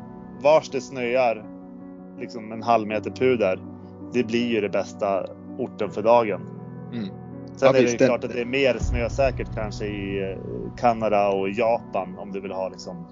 [0.42, 1.44] vars det snöar
[2.18, 3.58] liksom en halv meter puder.
[4.12, 5.26] Det blir ju det bästa
[5.58, 6.40] orten för dagen.
[6.92, 7.08] Mm.
[7.56, 10.38] Sen ja, är det, det klart att det är mer snösäkert kanske i eh,
[10.76, 13.06] Kanada och Japan om du vill ha liksom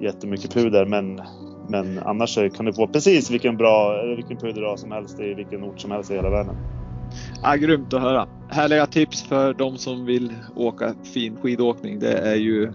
[0.00, 0.86] jättemycket puder.
[0.86, 1.22] Men,
[1.68, 5.80] men annars kan du få precis vilken bra vilken puder som helst i vilken ort
[5.80, 6.56] som helst i hela världen.
[7.42, 8.28] Ja, grymt att höra.
[8.50, 11.98] Härliga tips för de som vill åka fin skidåkning.
[11.98, 12.72] Det är ju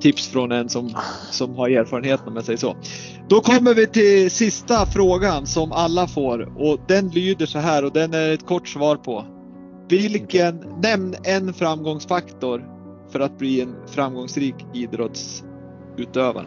[0.00, 0.90] tips från en som,
[1.30, 2.76] som har erfarenhet om jag säger så.
[3.28, 7.92] Då kommer vi till sista frågan som alla får och den lyder så här och
[7.92, 9.24] den är ett kort svar på.
[9.88, 12.64] Vilken, nämn en framgångsfaktor
[13.12, 16.46] för att bli en framgångsrik idrottsutövare.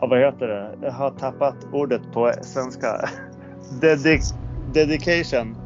[0.00, 0.78] Ja, vad heter det?
[0.82, 3.08] Jag har tappat ordet på svenska.
[3.80, 4.34] Dedic
[4.72, 5.56] dedication.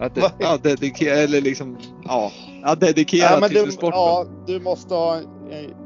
[0.00, 2.32] Att det, ja, dedikera, eller liksom, ja,
[2.62, 4.00] ja dedikera ja, till du, sporten.
[4.00, 5.24] Ja, du måste ha en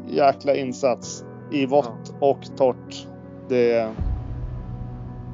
[0.08, 2.26] jäkla insats i vått ja.
[2.26, 3.06] och torrt.
[3.48, 3.92] Det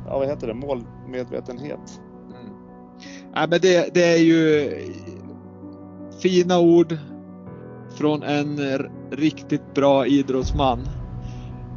[0.07, 2.01] ja, vad heter det, målmedvetenhet.
[2.29, 2.55] Mm.
[3.35, 4.73] Ja, men det, det är ju
[6.23, 6.97] fina ord
[7.99, 8.59] från en
[9.17, 10.89] riktigt bra idrottsman.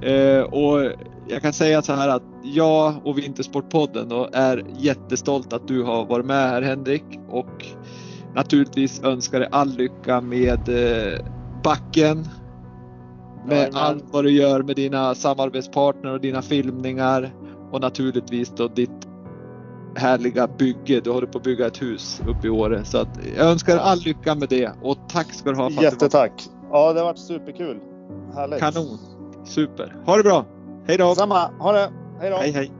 [0.01, 0.91] Eh, och
[1.27, 6.25] jag kan säga så här att jag och Vintersportpodden är jättestolt att du har varit
[6.25, 7.65] med här Henrik och
[8.35, 11.19] naturligtvis önskar dig all lycka med eh,
[11.63, 12.27] backen.
[13.45, 17.33] Med ja, allt vad du gör med dina samarbetspartner och dina filmningar
[17.71, 19.07] och naturligtvis då ditt
[19.95, 20.99] härliga bygge.
[20.99, 22.85] Du håller på att bygga ett hus uppe i Åre.
[22.85, 25.69] Så att jag önskar all lycka med det och tack ska du ha.
[25.69, 26.49] För Jättetack!
[26.71, 27.79] Ja, det har varit superkul.
[28.35, 28.59] Härligt.
[28.59, 28.97] Kanon!
[29.45, 29.95] Super!
[30.05, 30.45] Ha det bra!
[30.87, 31.15] Hej då!
[31.15, 31.51] Samma!
[31.59, 31.91] Ha det!
[32.19, 32.37] Hej då!
[32.37, 32.71] Hej hej!